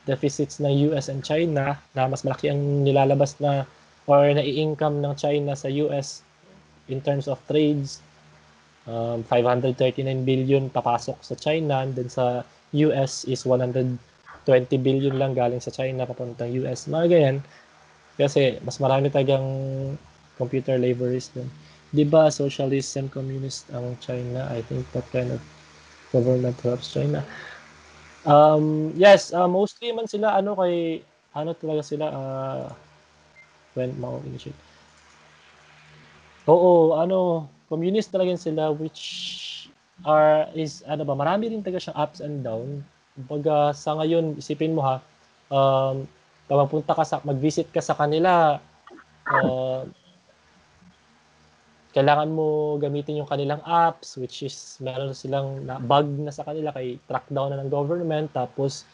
[0.09, 3.69] deficits ng US and China na mas malaki ang nilalabas na
[4.09, 6.25] or nai-income ng China sa US
[6.89, 8.01] in terms of trades.
[8.87, 13.99] Um, 539 billion papasok sa China and then sa US is 120
[14.79, 16.87] billion lang galing sa China papuntang US.
[16.87, 17.37] Mga ganyan.
[18.17, 19.45] Kasi mas marami tagang
[20.37, 21.49] computer laborers dun.
[21.91, 24.49] Di ba socialist and communist ang China?
[24.53, 25.41] I think that kind of
[26.13, 27.25] government helps China.
[28.27, 31.01] Um, yes, uh, mostly man sila ano kay
[31.37, 32.65] ano talaga sila uh,
[33.79, 34.57] when mau initiate.
[36.47, 39.03] Oo, ano, communist talaga sila which
[40.07, 42.83] are is ano ba, marami rin talaga siyang ups and down.
[43.19, 45.03] Kumbaga sa ngayon, isipin mo ha,
[45.51, 46.07] um,
[46.71, 48.63] punta ka sa mag-visit ka sa kanila,
[49.27, 49.83] uh,
[51.97, 56.69] kailangan mo gamitin yung kanilang apps which is meron silang na bug na sa kanila
[56.77, 58.29] kay track down na ng government.
[58.37, 58.85] Tapos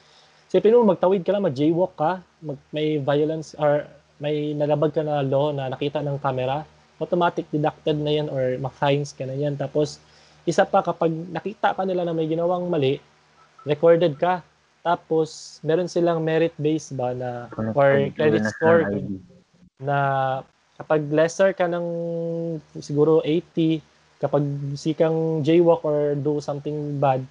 [0.47, 3.83] isipin mo magtawid ka lang mag jaywalk ka mag, may violence or
[4.23, 6.63] may nalabag ka na law na nakita ng camera
[7.03, 9.59] automatic deducted na yan or ma-fines ka na yan.
[9.59, 9.99] Tapos
[10.47, 13.03] isa pa kapag nakita ka nila na may ginawang mali
[13.67, 14.47] recorded ka.
[14.87, 18.87] Tapos meron silang merit based ba na or credit score
[19.83, 19.99] na
[20.83, 21.87] kapag lesser ka ng
[22.83, 23.79] siguro 80,
[24.19, 24.43] kapag
[24.75, 27.23] sikang jaywalk or do something bad,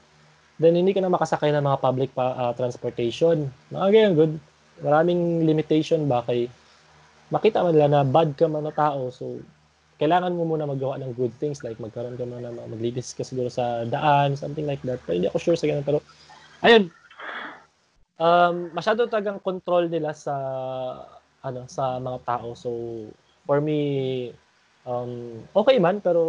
[0.56, 3.52] then hindi ka na makasakay ng mga public pa, ah, transportation.
[3.76, 4.34] Mga ganyan, good.
[4.80, 6.48] Maraming limitation ba kay
[7.32, 9.40] makita man nila na bad ka man na tao, so
[10.02, 13.54] kailangan mo muna magawa ng good things like magkaroon ka muna ng maglinis ka siguro
[13.54, 14.98] sa daan, something like that.
[15.06, 15.86] Pero hindi ako sure sa ganun.
[15.86, 16.02] Pero,
[16.66, 16.90] ayun,
[18.18, 20.34] um, masyado tagang control nila sa
[21.42, 22.54] ano sa mga tao.
[22.58, 22.70] So,
[23.46, 23.80] for me,
[24.86, 26.22] um, okay man, pero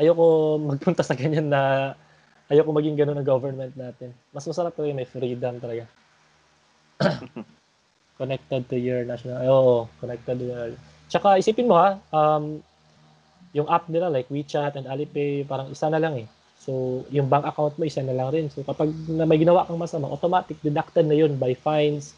[0.00, 1.94] ayoko magpunta sa ganyan na
[2.50, 4.12] ayoko maging ganun ang government natin.
[4.34, 5.84] Mas masarap talaga may freedom talaga.
[8.18, 10.70] connected to your national, oo, connected to your,
[11.10, 12.62] tsaka isipin mo ha, um,
[13.54, 16.26] yung app nila like WeChat and Alipay, parang isa na lang eh.
[16.58, 18.46] So, yung bank account mo, isa na lang rin.
[18.50, 22.16] So, kapag na may ginawa kang masama, automatic deducted na yun by fines.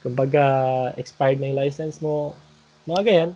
[0.00, 2.32] Kumbaga, expired na yung license mo,
[2.88, 3.30] mga ganyan,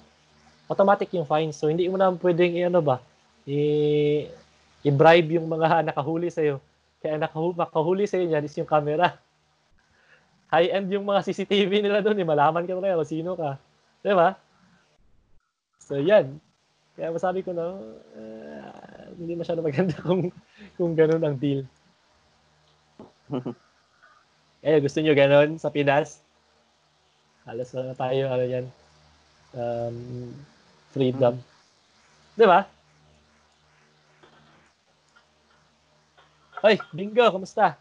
[0.68, 1.57] automatic yung fines.
[1.57, 3.01] So, hindi mo na pwedeng, i- ano ba,
[3.45, 4.28] i-
[4.84, 6.61] i-bribe yung mga nakahuli sa'yo.
[7.01, 9.16] Kaya nakahuli, makahuli sa'yo niyan is yung camera.
[10.55, 12.26] High-end yung mga CCTV nila doon, eh.
[12.26, 13.61] malaman ka talaga kung sino ka.
[14.05, 14.36] Di ba?
[15.80, 16.40] So, yan.
[16.95, 17.74] Kaya masabi ko na,
[18.16, 18.64] eh,
[19.18, 20.30] hindi masyado maganda kung,
[20.78, 21.66] kung ganun ang deal.
[24.64, 26.24] Kaya gusto nyo ganun sa Pinas?
[27.45, 28.64] Halos na tayo, ano yan,
[29.55, 30.35] um,
[30.91, 31.39] freedom.
[32.35, 32.67] Di ba?
[36.65, 37.77] Hoy, Bingo, kumusta?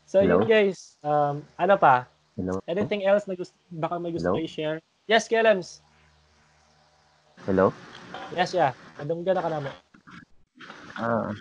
[0.09, 0.41] So Hello?
[0.41, 2.09] yun guys, um, ano pa?
[2.33, 2.65] Hello?
[2.65, 4.41] Anything else na gusto, baka may gusto Hello?
[4.41, 4.79] kayo share?
[5.05, 5.85] Yes, Kelems.
[7.45, 7.77] Hello?
[8.33, 8.73] Yes, yeah.
[8.97, 9.69] Adong gana ka namin.
[10.97, 11.37] Uh,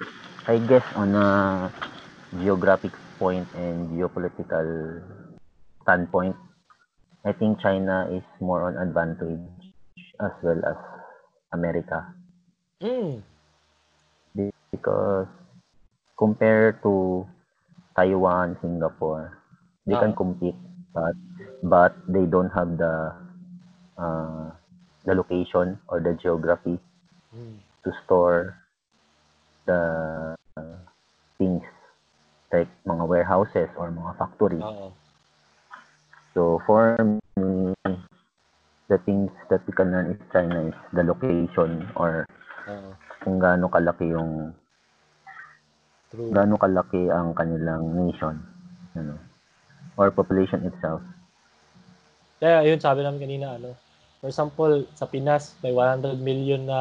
[0.51, 1.71] I guess on a
[2.43, 4.99] geographic point and geopolitical
[5.87, 6.35] standpoint,
[7.23, 9.39] I think China is more on advantage
[10.19, 10.75] as well as
[11.55, 12.03] America
[12.83, 13.23] Mm.
[14.69, 15.25] because
[16.19, 17.25] compared to
[17.95, 19.39] Taiwan, Singapore,
[19.87, 20.19] they can Ah.
[20.19, 20.59] compete,
[20.93, 21.15] but
[21.63, 23.15] but they don't have the
[23.97, 24.51] uh,
[25.07, 26.77] the location or the geography
[27.33, 27.57] Mm.
[27.81, 28.59] to store
[29.65, 29.81] the
[30.59, 30.77] uh,
[31.41, 31.65] things
[32.53, 34.61] like mga warehouses or mga factories.
[34.61, 34.93] Oo.
[36.37, 37.73] So for me,
[38.85, 42.29] the things that we can learn is China is the location or
[42.69, 42.93] Oo.
[43.25, 44.53] kung gaano kalaki yung
[46.13, 46.29] True.
[46.29, 48.37] gaano kalaki ang kanilang nation
[48.93, 49.17] ano
[49.97, 51.01] or population itself.
[52.37, 53.73] Kaya yun, sabi namin kanina, ano,
[54.21, 56.79] for example, sa Pinas, may 100 million na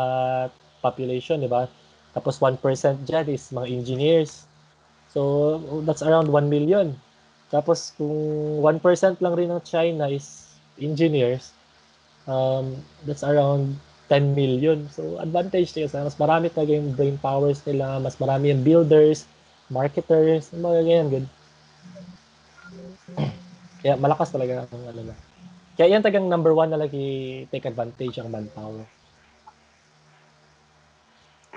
[0.84, 1.64] population, di ba?
[2.12, 2.60] Tapos 1%
[3.08, 4.44] dyan is mga engineers.
[5.08, 5.56] So,
[5.88, 6.92] that's around 1 million.
[7.50, 8.10] Tapos, kung
[8.62, 11.54] 1% lang rin ng China is engineers,
[12.26, 12.74] um,
[13.06, 13.78] that's around
[14.10, 14.86] 10 million.
[14.90, 19.26] So, advantage nila sa mas marami talaga yung brain powers nila, mas marami yung builders,
[19.70, 21.26] marketers, yung mga ganyan, good.
[23.82, 25.16] Kaya malakas talaga ang ano na.
[25.76, 28.82] Kaya yan tagang number one na lagi take advantage ang manpower.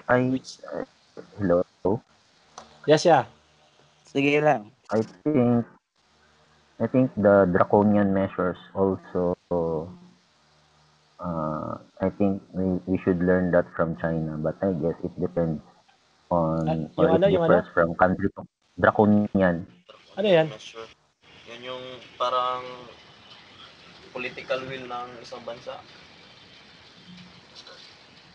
[0.10, 0.26] I
[0.74, 0.86] uh,
[1.38, 1.62] hello.
[2.90, 3.30] Yes, yeah.
[4.10, 4.74] Sige lang.
[4.90, 5.70] I think
[6.80, 9.36] I think the draconian measures also
[11.20, 15.60] uh, I think we, we should learn that from China but I guess it depends
[16.32, 18.48] on Ah, or yung it ano, yung differs from country to
[18.80, 19.68] draconian
[20.16, 20.48] Ano yan?
[20.48, 20.88] Measure.
[21.52, 21.84] Yan yung
[22.16, 22.64] parang
[24.16, 25.76] political will ng isang bansa.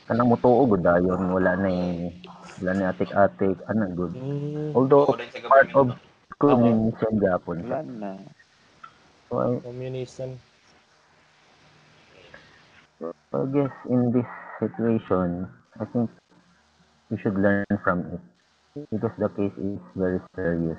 [0.04, 2.12] kanang mutuo gud dayon wala na yung
[2.60, 5.08] wala na atik-atik ano good Mm, although
[5.48, 5.96] part of
[6.36, 6.92] government.
[6.92, 8.10] communism gapon Wala na.
[9.34, 9.58] So
[13.34, 14.30] I, guess in this
[14.62, 16.06] situation I think
[17.10, 18.22] we should learn from it.
[18.90, 20.78] Because the case is very serious.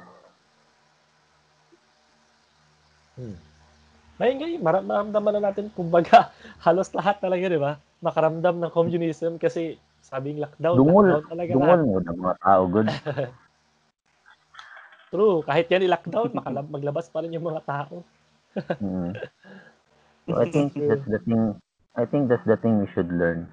[4.15, 6.31] Ngayon ngayon, mara- maramdaman na natin, kumbaga,
[6.65, 7.79] halos lahat talaga, di ba?
[8.03, 12.87] Makaramdam ng communism kasi sabing lockdown, Dungol, lockdown talaga dungol mo ng mga tao good.
[15.15, 18.03] True, kahit yan i-lockdown, makalab- maglabas pa rin yung mga tao.
[18.81, 19.11] Mm.
[20.25, 21.43] So I think that's the thing.
[21.95, 23.47] I think that's the thing we should learn.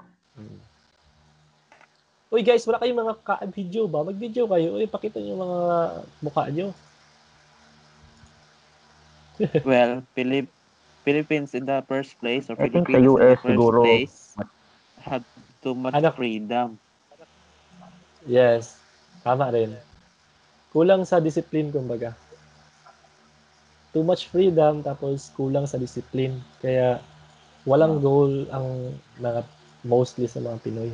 [2.32, 4.00] Uy guys, wala kayong mga ka- video ba?
[4.08, 4.72] Mag-video kayo.
[4.80, 5.58] Uy, pakita niyo mga
[6.24, 6.72] mukha niyo.
[9.68, 10.48] Well, Philip
[11.04, 13.80] Philippines in the first place or I think Philippines sa in the US first siguro,
[13.84, 14.16] place
[15.02, 15.22] had
[15.60, 16.08] too much Ano?
[16.14, 16.78] freedom.
[18.22, 18.78] Yes,
[19.26, 19.74] tama rin.
[20.70, 22.14] Kulang sa discipline, kumbaga.
[23.92, 26.40] Too much freedom, tapos kulang sa discipline.
[26.64, 26.96] Kaya,
[27.68, 29.44] walang goal ang mga
[29.84, 30.92] mostly sa mga Pinoy.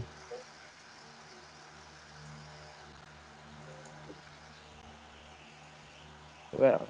[6.58, 6.82] Well,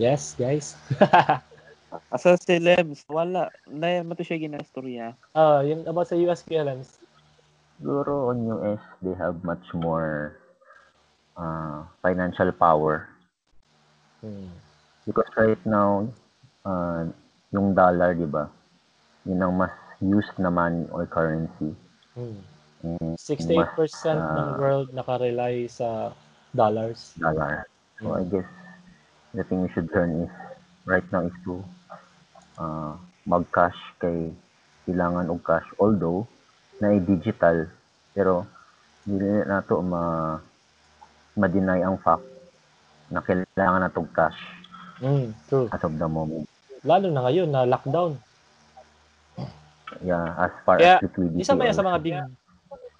[0.00, 0.76] Yes, guys.
[2.12, 3.52] asa si Lebs, wala.
[3.68, 5.16] Na mo to siya ginastorya.
[5.32, 7.00] Ah, yung about sa US clearance.
[7.82, 10.38] siguro on US they have much more
[11.34, 13.10] uh, financial power
[14.22, 14.54] Hmm.
[15.02, 16.06] because right now
[16.64, 17.10] uh,
[17.50, 18.48] yung dollar, di ba?
[19.28, 21.74] Yun ang mas used na money or currency.
[22.16, 22.38] Hmm.
[22.82, 26.10] And 68% mas, ng uh, world nakarely sa
[26.54, 27.14] dollars.
[27.18, 27.66] dollar.
[28.02, 28.48] So I guess
[29.34, 30.32] the thing we should learn is
[30.86, 31.62] right now is to
[32.58, 34.34] uh, mag-cash kay
[34.82, 36.26] kailangan og cash although
[36.82, 37.70] na digital
[38.10, 38.42] pero
[39.06, 40.34] dili na to ma
[41.38, 42.26] ma-deny ang fact
[43.12, 44.36] na kailangan na tong cash
[45.02, 45.66] Hmm, true.
[45.68, 46.46] as of the moment.
[46.86, 48.16] Lalo na ngayon na lockdown.
[50.00, 51.42] Yeah, as far Kaya, as liquidity.
[51.42, 52.18] Isa ba yan sa mga big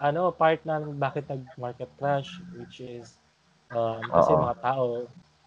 [0.03, 3.15] ano part na bakit nag-market crash which is
[3.71, 4.43] um, kasi Oo.
[4.43, 4.85] mga tao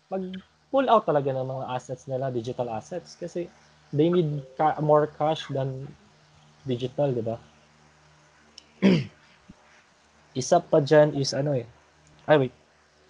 [0.07, 0.23] mag
[0.71, 3.47] pull out talaga ng mga assets nila, digital assets kasi
[3.95, 5.87] they need ca- more cash than
[6.67, 7.37] digital, di ba?
[10.39, 11.63] Isa pa dyan is ano eh.
[12.27, 12.53] Ay, wait.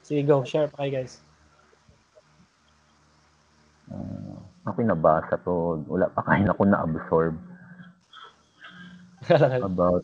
[0.06, 0.45] Sige, go.
[0.45, 1.24] Share pa kayo, guys.
[3.86, 7.36] Uh, ako nabasa to, wala pa kayo ako na-absorb
[9.61, 10.01] about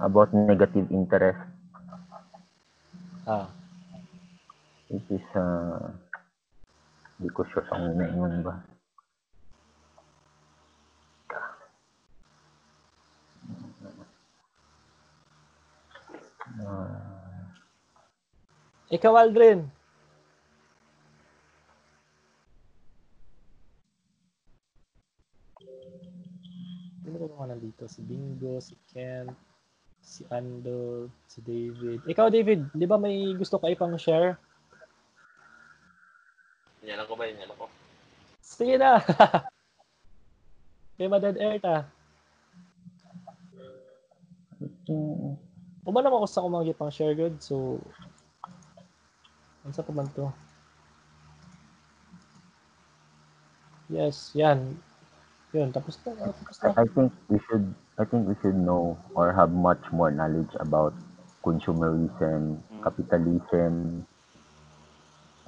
[0.00, 1.36] about negative interest.
[3.28, 3.52] ah.
[4.88, 5.92] It is, uh,
[7.20, 8.64] di ko sure kung naingon ba.
[16.58, 17.08] Uh,
[18.88, 19.68] Ikaw, Aldrin.
[27.02, 27.82] Sino ba mga nandito?
[27.90, 29.26] Si Bingo, si Ken,
[29.98, 32.06] si Ando, si David.
[32.06, 34.38] Ikaw, David, di ba may gusto ka ipang share?
[36.86, 37.26] Yan ako ba?
[37.26, 37.66] Yan ako.
[38.38, 39.02] Sige na!
[40.98, 41.86] May ma-dead air ta.
[44.90, 45.38] mm,
[45.86, 47.78] Uma naman ako sa kumagi pang share good, so...
[49.62, 50.26] Ano sa to?
[53.88, 54.76] Yes, yan.
[55.56, 56.12] Yun, tapos na.
[56.12, 56.68] ah, Tapos na.
[56.76, 60.92] I think we should I think we should know or have much more knowledge about
[61.40, 64.04] consumerism, capitalism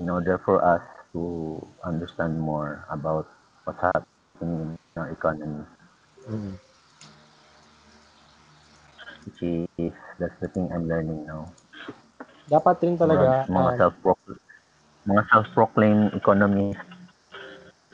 [0.01, 0.81] in order for us
[1.13, 3.29] to understand more about
[3.69, 5.65] what's happening in our economy.
[6.25, 6.57] Mm.
[9.29, 9.41] Which
[9.77, 11.53] is that's the thing I'm learning now.
[12.49, 13.95] Dapat rin talaga, mga, mga um, self
[15.07, 17.00] mga self-proclaimed economists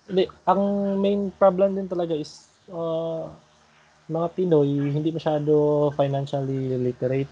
[0.06, 0.62] Hindi, ang
[1.02, 3.26] main problem din talaga is uh,
[4.06, 7.30] mga Pinoy hindi masyado financially literate.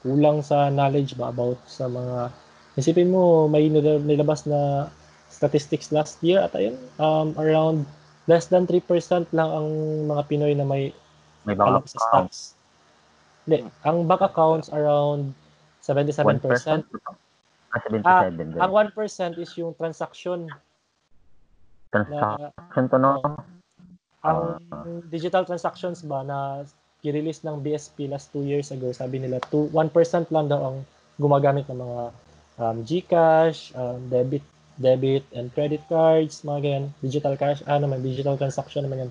[0.00, 2.32] Kulang sa knowledge ba about sa mga
[2.72, 4.88] Isipin mo may nila- nilabas na
[5.28, 7.84] statistics last year at ayun um, around
[8.24, 9.68] less than 3% lang ang
[10.08, 10.96] mga Pinoy na may
[11.44, 12.56] may bank sa stocks.
[13.44, 15.36] Hindi, ang bank accounts around
[15.84, 16.24] 77%.
[16.24, 16.86] 1%?
[17.74, 20.48] Ah, 77 Ah, ang 1% is yung transaction
[21.92, 23.20] Transaction to no?
[24.22, 24.40] ang
[24.70, 24.86] Ah.
[25.10, 26.62] digital transactions ba na
[27.02, 30.76] i-release ng BSP last two years ago, sabi nila two, 1% lang daw ang
[31.18, 32.02] gumagamit ng mga
[32.62, 34.46] um, GCash, um, debit
[34.80, 39.10] debit and credit cards, mga ganyan, digital cash, ano man, digital transaction naman yan.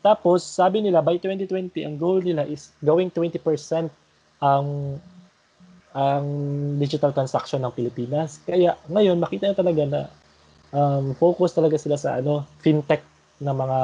[0.00, 3.92] Tapos, sabi nila, by 2020, ang goal nila is gawing 20%
[4.40, 4.66] ang
[5.94, 6.26] ang
[6.82, 8.42] digital transaction ng Pilipinas.
[8.42, 10.00] Kaya ngayon makita na talaga na
[10.74, 13.00] um, focus talaga sila sa ano fintech
[13.38, 13.80] na mga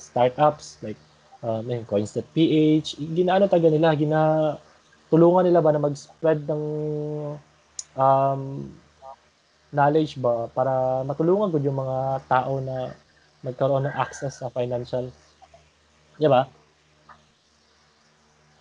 [0.00, 0.98] startups like
[1.44, 4.20] um, yung coins.ph ginaano talaga nila gina
[5.12, 6.64] tulungan nila ba na mag-spread ng
[8.00, 8.40] um,
[9.72, 12.92] knowledge ba para matulungan gud yung mga tao na
[13.44, 15.08] magkaroon ng access sa financial?
[16.16, 16.46] Di ba?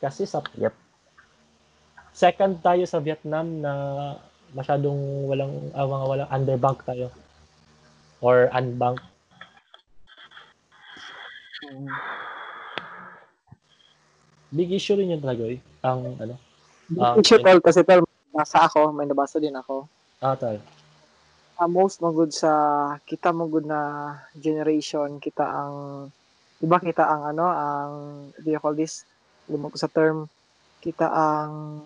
[0.02, 0.74] Kasi sa Yep.
[2.12, 3.72] second tayo sa Vietnam na
[4.52, 7.08] masyadong walang mga walang underbank tayo
[8.22, 9.02] or unbank
[14.52, 15.60] big issue rin yun talaga eh.
[15.82, 16.36] Ang ano.
[17.00, 18.04] Ah, Issue tol kasi tol
[18.36, 19.88] nasa ako, may nabasa din ako.
[20.20, 20.60] Ah, tal.
[21.56, 22.52] Ah, most magud sa
[23.08, 26.08] kita magud na generation, kita ang
[26.60, 27.92] di ba kita ang ano, ang
[28.44, 29.08] do you call this?
[29.50, 30.28] Limo ko sa term,
[30.84, 31.84] kita ang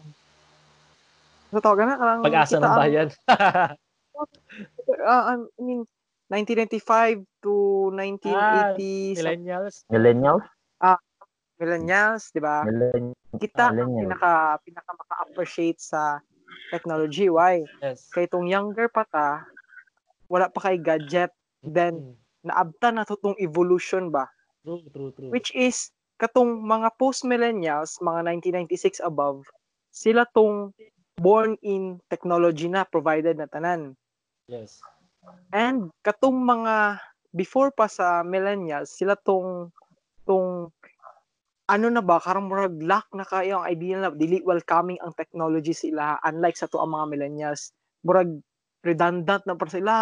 [1.53, 1.95] ano tawag na?
[1.95, 3.07] Ang, Pag-asa ng ang- bayan.
[5.05, 5.85] ah, I mean
[6.29, 7.53] 1995 to
[7.93, 9.75] 1980 sa Millennials.
[9.93, 10.45] Millennials?
[11.55, 12.67] millennials, di ba?
[12.67, 16.19] Millenn- Kita ang pinaka pinaka maka-appreciate sa
[16.71, 17.27] technology.
[17.27, 17.63] Why?
[17.83, 18.11] Yes.
[18.11, 19.43] Kay itong younger pa ta,
[20.31, 21.31] wala pa kay gadget,
[21.63, 22.15] then
[22.47, 24.27] naabta na to tong evolution ba?
[24.63, 25.31] True, true, true.
[25.31, 29.43] Which is, katong mga post-millennials, mga 1996 above,
[29.91, 30.71] sila tong
[31.19, 33.95] born in technology na, provided na tanan.
[34.47, 34.79] yes.
[35.53, 36.99] And katong mga
[37.35, 39.69] before pa sa millennials, sila tong
[40.27, 40.71] tong
[41.69, 45.73] ano na ba, karang murag lack na kayo ang idea na dili welcoming ang technology
[45.73, 47.71] sila unlike sa to ang mga millennials.
[48.05, 48.29] Murag
[48.85, 49.93] redundant na para sila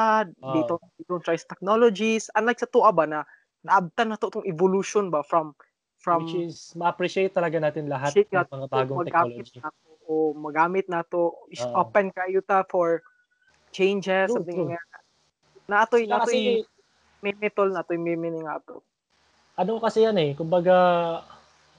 [0.42, 0.74] Ah.
[0.74, 3.22] dito dito try technologies unlike sa to ba na
[3.66, 5.56] naabtan na to tong evolution ba from
[6.02, 9.64] from Which is, ma-appreciate talaga natin lahat ng mga bagong technology.
[9.64, 11.78] na to, o magamit na to is Oo.
[11.78, 13.02] open kayo ta for
[13.76, 14.76] changes True, something true.
[14.76, 14.82] nga
[15.74, 16.18] na atoy Sila
[17.74, 18.84] na may meaning nga to
[19.60, 20.76] ano kasi yan eh, kumbaga,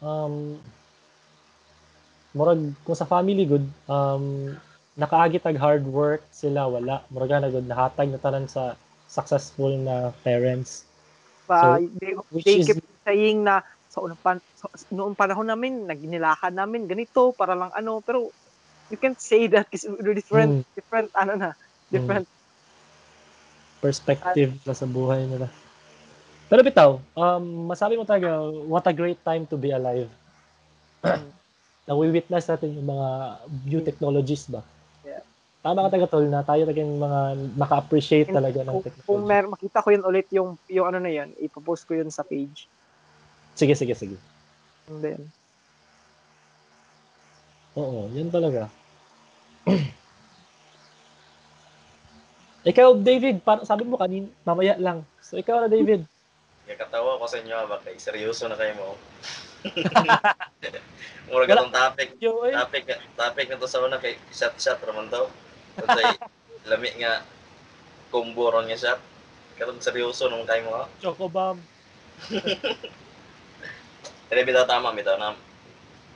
[0.03, 0.59] um,
[2.35, 4.55] murag, kung sa family good, um,
[4.95, 7.03] nakaagi tag hard work sila, wala.
[7.11, 8.79] Murag na good, nahatag na tanan sa
[9.11, 10.87] successful na parents.
[11.49, 12.15] pa So, they,
[12.45, 17.31] they is- keep saying na sa unang pan, sa, noong panahon namin nagnilakad namin ganito
[17.37, 18.33] para lang ano pero
[18.91, 20.65] you can't say that kasi different Hmm.
[20.75, 21.51] different ano na
[21.93, 22.27] different
[23.85, 25.53] perspective na sa buhay nila.
[26.49, 30.09] Pero bitaw, um, masabi mo talaga, what a great time to be alive.
[31.05, 31.29] Mm.
[31.93, 33.09] Nawi-witness natin yung mga
[33.69, 34.65] new technologies ba?
[35.05, 35.21] Yeah.
[35.61, 37.21] tama ka taga tol na tayo talaga yung mga
[37.61, 39.29] maka-appreciate And talaga ng Kung, kung technology.
[39.29, 42.69] mer makita ko yun ulit yung yung ano na yan, ipopost ko yun sa page.
[43.53, 44.17] Sige, sige, sige.
[44.89, 45.21] And then,
[47.75, 48.71] Oo, yan talaga.
[52.65, 55.05] ikaw, David, para, sabi mo kanin, mamaya lang.
[55.21, 56.05] So, ikaw na, David.
[56.81, 58.97] Katawa ko sa inyo, baka seryoso na kayo mo.
[61.29, 62.21] Mura ka topic.
[62.21, 62.53] Eh.
[62.53, 62.85] Topic,
[63.17, 65.25] topic na to sa una kay shot shot raman daw.
[65.77, 66.05] Kasi
[66.71, 67.25] lami nga
[68.13, 69.01] combo ron nga shot.
[69.57, 70.85] Katong seryoso nung kayo mo ha.
[71.01, 71.61] Choco Bomb.
[74.29, 75.33] Pero bitaw tama, bitaw na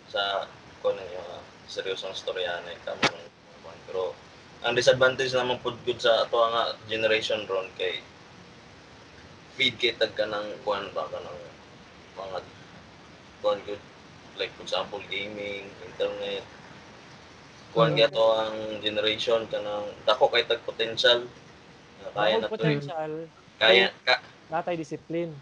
[0.08, 0.48] sa
[0.80, 3.28] kung ano yung uh, seryosong na tama ng
[3.60, 4.16] mga Pero
[4.64, 7.94] ang disadvantage naman po good sa ato nga generation ron kay
[9.54, 11.38] feed kay tag ka ng kuan ba ka ng
[12.18, 12.38] mga
[13.42, 13.82] kuan good
[14.38, 16.44] like for example gaming, internet.
[17.74, 18.56] Kuan kay ato ang
[18.86, 21.20] generation ka ng dako kay tag potential
[22.02, 23.12] na kaya na to potential,
[23.60, 24.14] kaya ka,
[24.50, 25.32] natay discipline.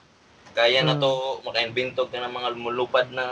[0.57, 1.03] kaya na Mm.
[1.05, 1.13] to
[1.47, 3.27] maka-invento ka ng mga lumulupad na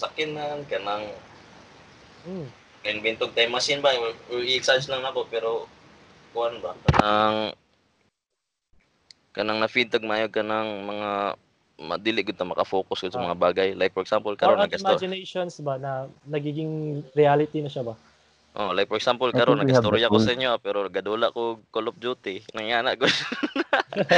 [0.00, 1.02] sakinan ka ng
[2.24, 2.57] Mm.
[2.86, 3.94] Inventog time machine ba?
[4.30, 5.66] I-exage lang nako pero
[6.30, 6.76] kuan ba?
[6.86, 7.54] Kanang
[9.34, 11.10] kanang na-feed tag mayo kanang mga
[11.78, 13.68] madili gud ta maka-focus gud sa mga bagay.
[13.74, 14.86] Like for example karon ang nagasto.
[14.86, 17.94] imaginations ba na nagiging reality na siya ba?
[18.58, 22.42] oh like for example karon nagastorya ko sa inyo pero gadula ko Call of Duty.
[22.58, 23.06] Nangana ko.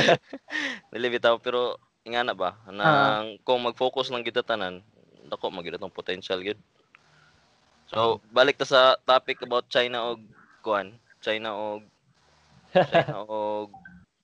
[0.94, 1.36] Dili bitaw.
[1.44, 1.76] Pero
[2.08, 2.56] ingana ba?
[2.72, 4.80] Nang kung mag-focus lang kita tanan
[5.30, 6.58] dako magid tong potential gud
[7.90, 10.22] so balik ta sa topic about China og
[10.60, 11.82] kuan China og
[12.70, 13.74] China og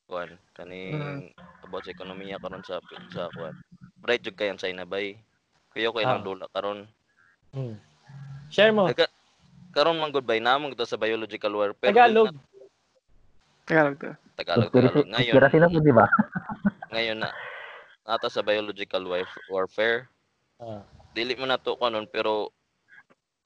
[0.06, 1.28] kuan kaning
[1.60, 2.78] about sa ekonomiya karon sa
[3.10, 3.54] sa kuan
[3.98, 5.18] bright jud kay ang China bay
[5.68, 6.24] kuyo ko ilang Ah.
[6.24, 6.86] dula karon
[7.50, 7.72] Mm.
[8.46, 8.84] Share mo.
[8.86, 9.08] Taga-
[9.72, 12.36] karon man gud bay namon kita sa biological warfare Tagalog.
[13.64, 14.10] Tagalog to.
[14.36, 16.04] Tagalog Tagalog ngayon conspiracy na po, di ba?
[16.92, 17.32] ngayon na
[18.04, 20.04] ata sa biological warf- warfare
[20.56, 20.84] Ah.
[21.12, 22.52] dili mo na to kanon pero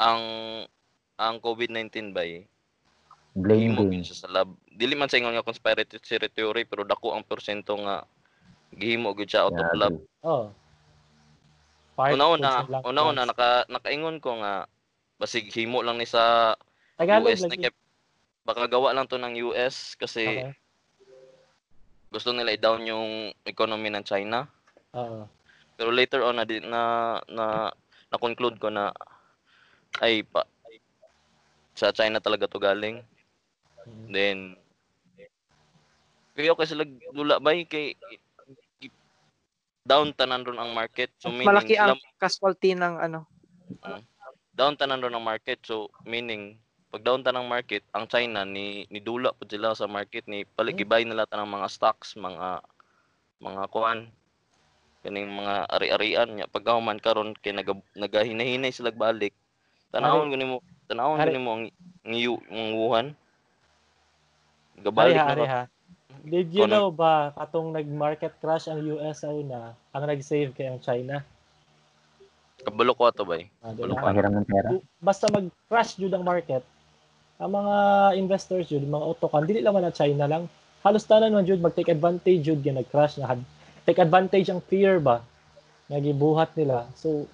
[0.01, 0.23] ang
[1.21, 2.49] ang COVID-19 bay
[3.37, 4.01] Blame himo game.
[4.01, 6.01] gyud siya sa lab dili man sa ingon nga conspiracy
[6.33, 8.09] theory pero dako ang porsyento nga
[8.73, 9.95] gihimo gyud siya out of lab.
[10.25, 10.49] Oh.
[12.01, 14.65] Una-una una-una naka nakaingon ko nga
[15.21, 16.57] basig himo lang ni sa
[16.97, 17.69] Tagalog US na kay
[18.41, 20.53] baka gawa lang to ng US kasi Okay.
[22.11, 24.49] gusto nila i-down yung economy ng China
[24.97, 25.29] Oo.
[25.77, 26.83] pero later on na na
[27.31, 27.47] na
[28.11, 28.91] na conclude ko na
[29.99, 30.47] ay pa.
[31.75, 33.03] Sa China talaga to galing.
[33.81, 34.07] Mm.
[34.13, 34.39] then
[36.37, 36.77] kaya kasi
[37.17, 37.97] lula bay kay
[39.85, 41.11] down tanan ron ang market.
[41.19, 43.27] So meaning Malaki ang casualty ng ano.
[44.55, 45.65] down tanan ron ang market.
[45.67, 46.61] So meaning
[46.91, 51.07] pag down tanang market ang China ni ni dula pud sila sa market ni paligibay
[51.07, 52.63] nila tanang mga stocks mga
[53.41, 54.11] mga kuan.
[55.01, 59.33] Kaning mga ari-arian nya pagkahuman karon kay naga, nagahinahinay sila balik
[59.91, 61.65] tanawon gani mo tanawon gani mo ang
[62.07, 62.15] ang
[62.51, 63.07] ang Wuhan
[64.81, 65.63] gabalik ha, na ha.
[66.21, 70.81] Did you know ba katong nag-market crash ang US sa una, ang nag-save kay ang
[70.81, 71.25] China?
[72.61, 74.13] kabalo ko ato bay Ah, pa.
[74.13, 74.69] Pahiram ng pera.
[75.01, 76.61] Basta mag-crash jud ang market,
[77.41, 77.77] ang mga
[78.21, 80.45] investors jud, mga autokan, dili lang man na China lang.
[80.85, 83.37] Halos tanan man jud mag-take advantage jud gyud nag-crash na
[83.89, 85.25] take advantage ang fear ba
[85.89, 86.87] nagibuhat nila.
[86.95, 87.27] So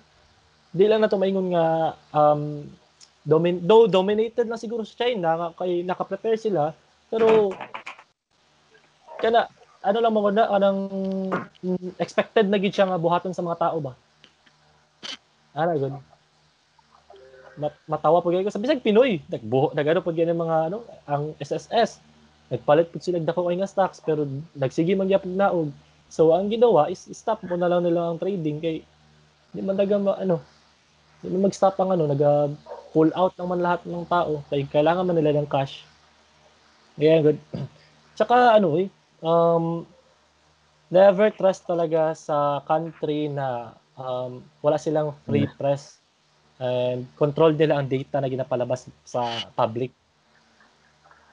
[0.76, 2.68] di lang na to maingon nga um
[3.24, 6.76] domin though dominated na siguro sa China kay naka-prepare sila
[7.08, 7.50] pero
[9.16, 9.48] kana
[9.86, 10.80] ano lang mga na anang
[11.62, 13.92] mm, expected na gid siya nga buhaton sa mga tao ba?
[15.54, 15.94] Ara good.
[17.56, 21.32] Mat- matawa po ko sa bisag Pinoy nagbuho nagano pag yan ang mga ano ang
[21.40, 22.02] SSS
[22.52, 24.26] nagpalit pud sila dako kay nga stocks pero
[24.58, 25.70] nagsige man gyapon naog.
[26.10, 28.82] So ang ginawa is stop mo na lang nila ang trading kay
[29.54, 30.42] di man daga ma, ano
[31.24, 32.52] man mag-stop ang ano naga
[32.92, 34.40] pull out naman lahat ng tao.
[34.52, 35.84] Kay kailangan man nila ng cash.
[37.00, 37.38] Yeah good.
[38.16, 38.88] Tsaka ano eh
[39.24, 39.84] um
[40.92, 45.98] never trust talaga sa country na um, wala silang free press
[46.62, 49.92] and control nila ang data na ginapalabas sa public.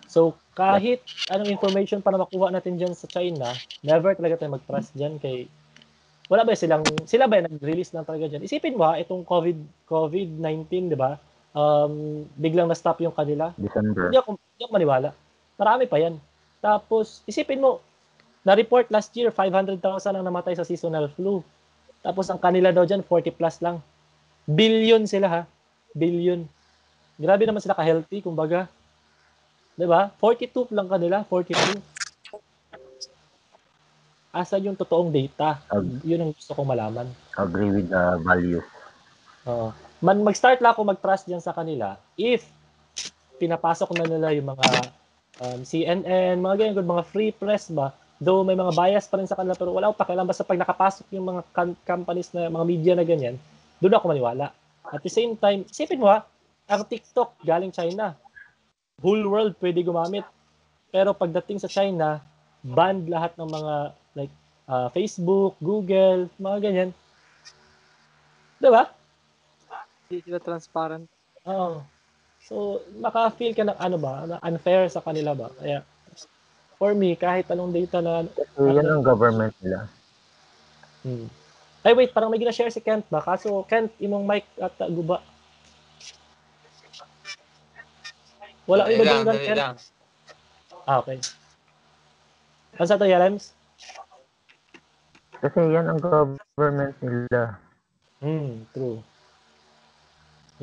[0.09, 4.93] So, kahit anong information pa na makuha natin dyan sa China, never talaga tayo mag-trust
[4.93, 5.47] dyan kay
[6.31, 8.43] wala ba silang, sila ba nag-release lang talaga dyan?
[8.43, 11.19] Isipin mo ha, itong COVID, COVID-19, di ba?
[11.53, 13.51] Um, biglang na-stop yung kanila.
[13.59, 14.09] December.
[14.09, 15.09] Hindi ako, hindi ako maniwala.
[15.59, 16.15] Marami pa yan.
[16.63, 17.83] Tapos, isipin mo,
[18.47, 19.79] na-report last year, 500,000
[20.15, 21.43] ang namatay sa seasonal flu.
[21.99, 23.83] Tapos, ang kanila daw dyan, 40 plus lang.
[24.43, 25.41] Billion sila ha.
[25.95, 26.43] Billion.
[27.15, 28.67] Grabe naman sila ka-healthy, kumbaga.
[29.77, 30.11] 'Di ba?
[30.21, 31.92] 42 lang kanila, 42.
[34.33, 35.61] Asan yung totoong data?
[35.69, 37.05] Ag- Yun ang gusto kong malaman.
[37.37, 38.65] Agree with the values.
[39.45, 39.69] Oo.
[40.01, 42.43] Man mag-start lang ako mag-trust diyan sa kanila if
[43.37, 44.67] pinapasok na nila yung mga
[45.37, 47.93] um, CNN, mga ganyan, good, mga free press ba?
[48.17, 51.05] Though may mga bias pa rin sa kanila pero wala akong pakialam basta pag nakapasok
[51.13, 51.41] yung mga
[51.85, 53.37] companies na mga media na ganyan,
[53.77, 54.49] doon ako maniwala.
[54.89, 56.25] At the same time, isipin mo ha,
[56.65, 58.17] ang TikTok galing China.
[58.97, 60.25] Whole world pwede gumamit.
[60.89, 62.21] Pero pagdating sa China,
[62.63, 63.73] banned lahat ng mga
[64.13, 64.33] like
[64.69, 66.89] uh, Facebook, Google, mga ganyan.
[68.61, 68.89] 'Di ba?
[70.07, 71.05] Hindi sila transparent.
[71.49, 71.83] Oo.
[72.43, 75.47] So, maka-feel ka ng ano ba, na unfair sa kanila ba?
[75.55, 75.79] Kaya,
[76.75, 78.27] for me, kahit anong data na...
[78.59, 79.87] So, yan ang government nila.
[81.07, 81.31] Hmm.
[81.87, 83.23] Ay, wait, parang may gina-share si Kent ba?
[83.23, 85.23] Kaso, Kent, imong mic at uh, guba.
[88.67, 89.59] Wala Dali iba dali Kent?
[89.59, 89.75] lang.
[90.83, 91.23] Ah, okay.
[92.75, 93.55] Ano sa to, Yalems?
[95.43, 97.59] Kasi yan ang government nila.
[98.23, 99.03] Hmm, true.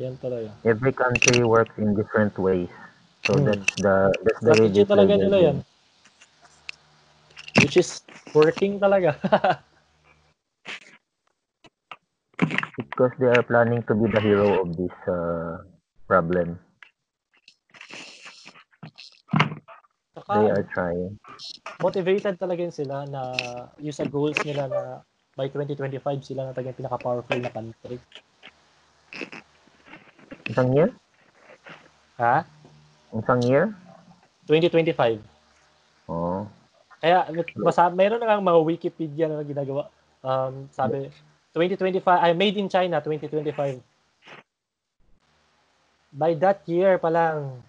[0.01, 0.49] Yan talaga.
[0.65, 2.73] Every country works in different ways.
[3.29, 3.45] So Hmm.
[3.45, 5.57] that's the that's the Strategy talaga nila yan.
[7.61, 8.01] Which is
[8.33, 9.13] working talaga.
[12.77, 15.57] because they are planning to be the hero of this uh,
[16.07, 16.59] problem.
[20.11, 21.15] Saka, They are trying.
[21.79, 23.21] motivated talaga yun sila na
[23.79, 24.81] yung sa goals nila na
[25.39, 27.97] by 2025 sila na talagang pinaka-powerful na country.
[30.51, 30.89] Isang year?
[32.19, 32.43] Ha?
[33.15, 33.65] Isang year?
[34.51, 35.23] 2025.
[36.11, 36.43] Oh.
[36.99, 39.87] Kaya basa, meron na mga Wikipedia na ginagawa.
[40.21, 41.07] Um, sabi
[41.55, 43.79] 2025 ay made in China 2025.
[46.11, 47.63] By that year pa lang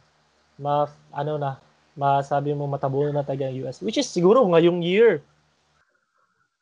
[0.59, 1.62] ma ano na
[1.93, 5.20] masabi mo matabo na taga ang US which is siguro ngayong year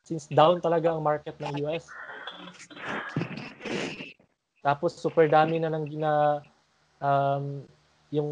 [0.05, 1.87] since down talaga ang market ng US.
[4.61, 6.43] Tapos super dami na nang gina
[7.01, 7.63] um,
[8.13, 8.31] yung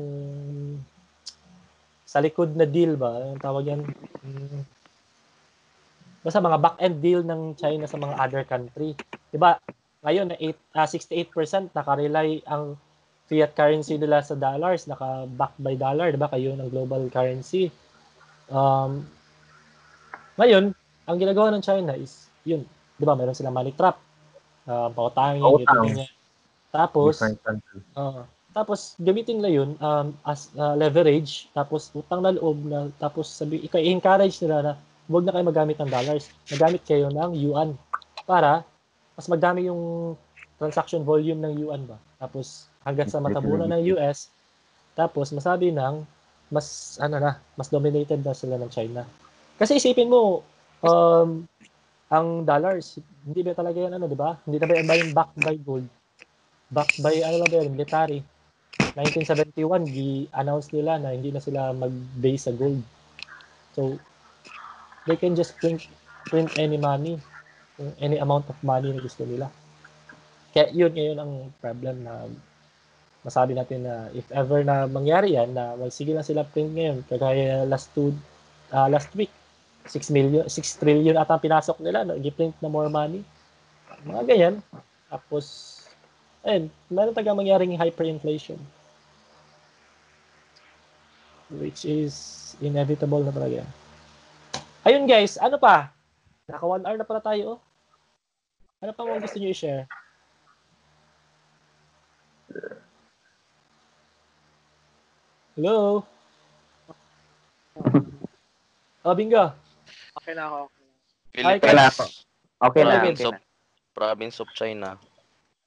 [2.04, 3.32] sa likod na deal ba?
[3.32, 3.82] Ang tawag yan?
[4.26, 4.62] Mm,
[6.26, 8.98] basta mga back-end deal ng China sa mga other country.
[9.32, 9.56] 'Di ba?
[10.04, 12.76] Ngayon na 8 ah, 68% naka-rely ang
[13.30, 16.34] fiat currency nila sa dollars, naka-back by dollar, 'di ba?
[16.34, 17.70] Kayo ng global currency.
[18.50, 19.06] Um,
[20.42, 20.74] ngayon,
[21.06, 22.66] ang ginagawa ng China is yun,
[22.98, 23.14] 'di ba?
[23.14, 24.02] Meron silang money trap.
[24.66, 25.86] Uh, pautangin, Pautang.
[25.86, 26.10] ganyan.
[26.74, 27.22] Tapos.
[27.98, 28.26] Oo.
[28.50, 33.62] tapos gamitin nila yun um, as uh, leverage, tapos utang na loob na, tapos sabi,
[33.62, 34.74] i-encourage nila na
[35.06, 36.34] huwag na kayo magamit ng dollars.
[36.50, 37.78] Magamit kayo ng yuan
[38.26, 38.66] para
[39.14, 40.14] mas magdami yung
[40.58, 41.98] transaction volume ng yuan ba.
[42.20, 44.28] Tapos hanggang sa matabunan ng US,
[44.94, 46.04] tapos masabi ng
[46.52, 49.08] mas ano na, mas dominated na sila ng China.
[49.56, 50.44] Kasi isipin mo,
[50.84, 51.48] um,
[52.10, 54.36] ang dollars, hindi ba talaga yan ano, di ba?
[54.44, 55.88] Hindi na ba yan ba yung backed by gold?
[56.74, 58.20] Backed by ano ba yun, military.
[58.98, 62.82] 1971, gi-announce nila na hindi na sila mag-base sa gold.
[63.78, 63.96] So,
[65.06, 65.86] they can just print,
[66.28, 67.22] print any money,
[68.02, 69.48] any amount of money na gusto nila.
[70.50, 72.26] Kaya yun ngayon ang problem na
[73.22, 76.98] masabi natin na if ever na mangyari yan, na well, sige lang sila print ngayon,
[77.06, 78.16] kagaya last two,
[78.72, 79.30] ah, last week,
[79.86, 82.16] 6 million, 6 trillion ata ang pinasok nila, no?
[82.18, 83.22] i-print na more money.
[84.06, 84.56] Mga ganyan.
[85.10, 85.46] Tapos,
[86.46, 88.60] ayun, meron talaga mangyaring hyperinflation.
[91.50, 92.14] Which is
[92.62, 93.66] inevitable na talaga.
[94.86, 95.92] Ayun guys, ano pa?
[96.46, 97.58] Naka 1 hour na pala tayo.
[97.58, 97.60] oh.
[98.80, 99.90] Ano pa mga gusto nyo i-share?
[105.56, 106.06] Hello?
[109.18, 109.52] Bingo.
[110.24, 110.70] Okay na ako.
[111.40, 111.98] Hi, Philippines.
[111.98, 112.10] Kyle.
[112.60, 113.36] Okay na, province, okay of,
[113.96, 114.98] province of China.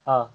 [0.05, 0.29] Ah.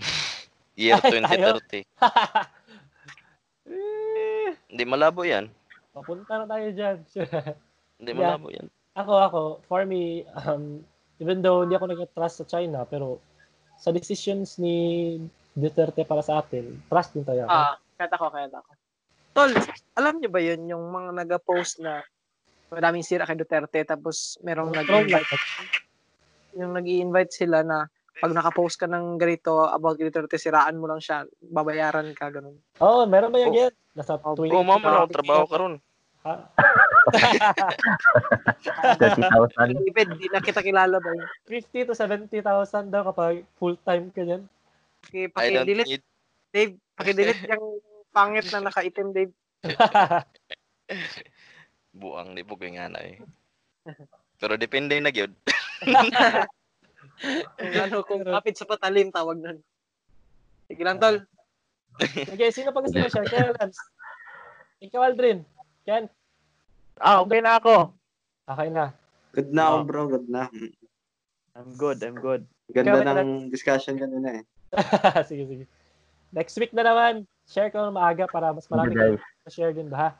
[0.80, 1.60] Year Ay, tayo.
[1.60, 1.84] 2030.
[4.74, 5.46] Hindi malabo yan.
[5.94, 6.96] Papunta na tayo dyan.
[8.00, 8.66] Hindi malabo yan.
[8.94, 10.82] ako, ako, for me, um,
[11.18, 13.18] even though hindi ako nag-trust sa China, pero
[13.78, 15.16] sa decisions ni
[15.54, 17.46] Duterte para sa atin, trust din tayo.
[17.46, 18.70] Ah, kahit ako, kahit ako.
[19.34, 19.50] Tol,
[19.98, 22.02] alam niyo ba yun, yung mga nag-post na
[22.74, 25.30] madaming sira kay Duterte, tapos merong nag-invite,
[26.58, 27.86] yung nag invite sila na
[28.18, 32.58] pag nakapost ka ng ganito about kay Duterte, siraan mo lang siya, babayaran ka, ganun.
[32.82, 33.74] Oo, oh, meron ba yan yan?
[33.94, 34.54] Nasa Oh, 20.
[34.54, 35.74] Oo, mama, trabaho ka ron.
[36.26, 36.34] Ha?
[37.12, 39.76] 30,000.
[39.76, 41.28] David, di na kita kilala ba yun?
[41.48, 44.48] 50 to 70,000 daw kapag full-time ka yan.
[45.04, 46.02] Okay, I don't pakidelete, need.
[46.54, 47.80] Dave, pakidelete yung
[48.14, 49.34] Pangit na nakaitim, Dave.
[51.98, 53.18] Buang di po kay nga na eh.
[54.38, 55.34] Pero depende na gyud.
[57.58, 59.58] Kung ano, kung kapit sa patalim, tawag nun.
[60.70, 61.26] Sige lang, tol.
[61.98, 63.26] Okay, sino pa gusto mo share?
[63.26, 63.82] Kaya Lance.
[64.78, 65.42] Ikaw, Aldrin.
[65.82, 66.06] Ken.
[67.00, 67.90] Ah, okay na ako.
[68.46, 68.94] Okay na.
[69.34, 69.84] Good na ako, Oh.
[69.86, 70.02] bro.
[70.06, 70.42] Good na.
[71.54, 72.42] I'm good, I'm good.
[72.70, 74.42] Ganda Ikaw, ng discussion kanina eh.
[75.30, 75.64] sige, sige.
[76.34, 77.26] Next week na naman.
[77.46, 79.20] Share ko ng maaga para mas marami kayo
[79.52, 79.98] share din ba?
[79.98, 80.10] ha?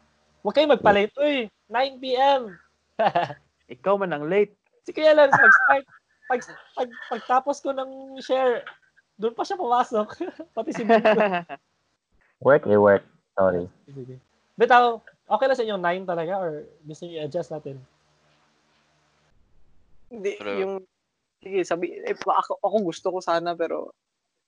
[0.45, 1.11] Huwag kayo magpalit.
[1.16, 2.53] Uy, 9 p.m.
[3.75, 4.53] Ikaw man ang late.
[4.85, 5.85] Si Kuya Lance, pag-start,
[6.29, 6.41] pag,
[6.77, 8.61] pag, pagtapos ko ng share,
[9.16, 10.09] doon pa siya pumasok.
[10.55, 11.16] Pati si Bito.
[12.45, 13.05] Work eh, work.
[13.41, 13.64] Sorry.
[13.89, 14.20] Sige.
[14.61, 16.51] Bitaw, okay lang sa inyo 9 talaga or
[16.83, 17.77] gusto niyo i-adjust natin?
[20.09, 20.75] Hindi, Pero- yung,
[21.39, 23.93] sige, sabi, eh, pa- ako, ako gusto ko sana, pero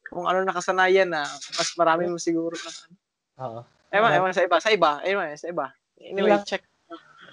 [0.07, 2.71] kung ano nakasanayan na, mas marami mo siguro na,
[3.43, 3.61] Oo.
[3.91, 5.67] ewan, ewan, sa iba, sa iba, ewan, sa iba.
[5.99, 6.47] Anyway, Wala.
[6.47, 6.63] check.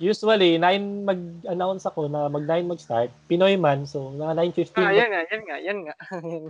[0.01, 3.13] Usually, 9 mag-announce ako na mag-9 mag-start.
[3.29, 4.33] Pinoy man, so mga
[4.73, 4.81] 9.15.
[4.81, 5.95] Ah, yan nga, yan nga, yan nga.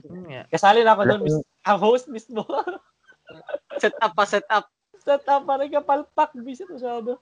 [0.07, 0.41] Yun nga.
[0.47, 2.47] Kasali na ako doon, mis- ang host mismo.
[3.75, 4.71] set up pa, set up.
[5.03, 7.19] Set up, parang kapalpak, visit masyado.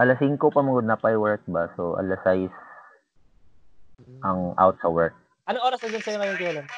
[0.00, 1.68] Alas 5 pa mo na pa work ba?
[1.76, 2.48] So, alas 6
[4.24, 5.12] ang out sa work.
[5.50, 6.72] Anong oras na dyan sa'yo ngayon, Lance?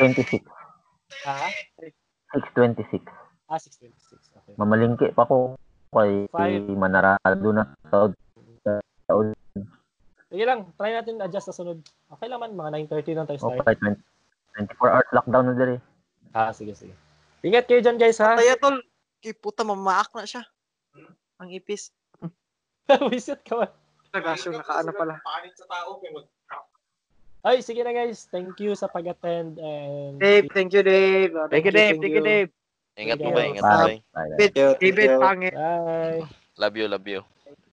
[0.00, 0.42] 6.26.
[1.28, 1.48] Ha?
[2.56, 3.04] 6.26.
[3.48, 4.16] Ah, 6.26.
[4.16, 4.54] Okay.
[4.56, 5.56] Mamalingki pa ko
[5.92, 6.72] kay Five.
[6.72, 8.16] Manarado na taod.
[9.06, 9.36] taod.
[10.32, 11.84] Sige lang, try natin adjust sa sunod.
[12.08, 13.60] Okay lang man, mga 9.30 lang tayo start.
[13.60, 13.76] Okay,
[14.56, 15.76] 20, 24 hours lockdown na diri.
[16.32, 16.96] Ah, sige, sige.
[17.42, 18.38] Ingat kayo dyan, guys, ha?
[18.38, 18.78] Kaya tol,
[19.18, 20.46] kay puta, mamaak na siya.
[21.42, 21.90] Ang ipis.
[23.12, 23.70] visit ka man.
[24.12, 25.18] Nagasyo, nakaano pala.
[27.42, 28.30] Ay, sige na, guys.
[28.30, 30.22] Thank you sa pag-attend and...
[30.22, 31.34] Dave, thank you, Dave.
[31.34, 31.98] Ah, Thank you, Dave.
[31.98, 32.50] Thank you, Dave.
[32.94, 33.42] Ingat po ba?
[33.42, 33.72] Ingat Bye.
[33.72, 33.86] ba?
[34.14, 34.30] Bye.
[34.38, 35.54] David, Thank thank David, pangit.
[35.56, 36.22] Bye.
[36.60, 37.20] Love you, love you.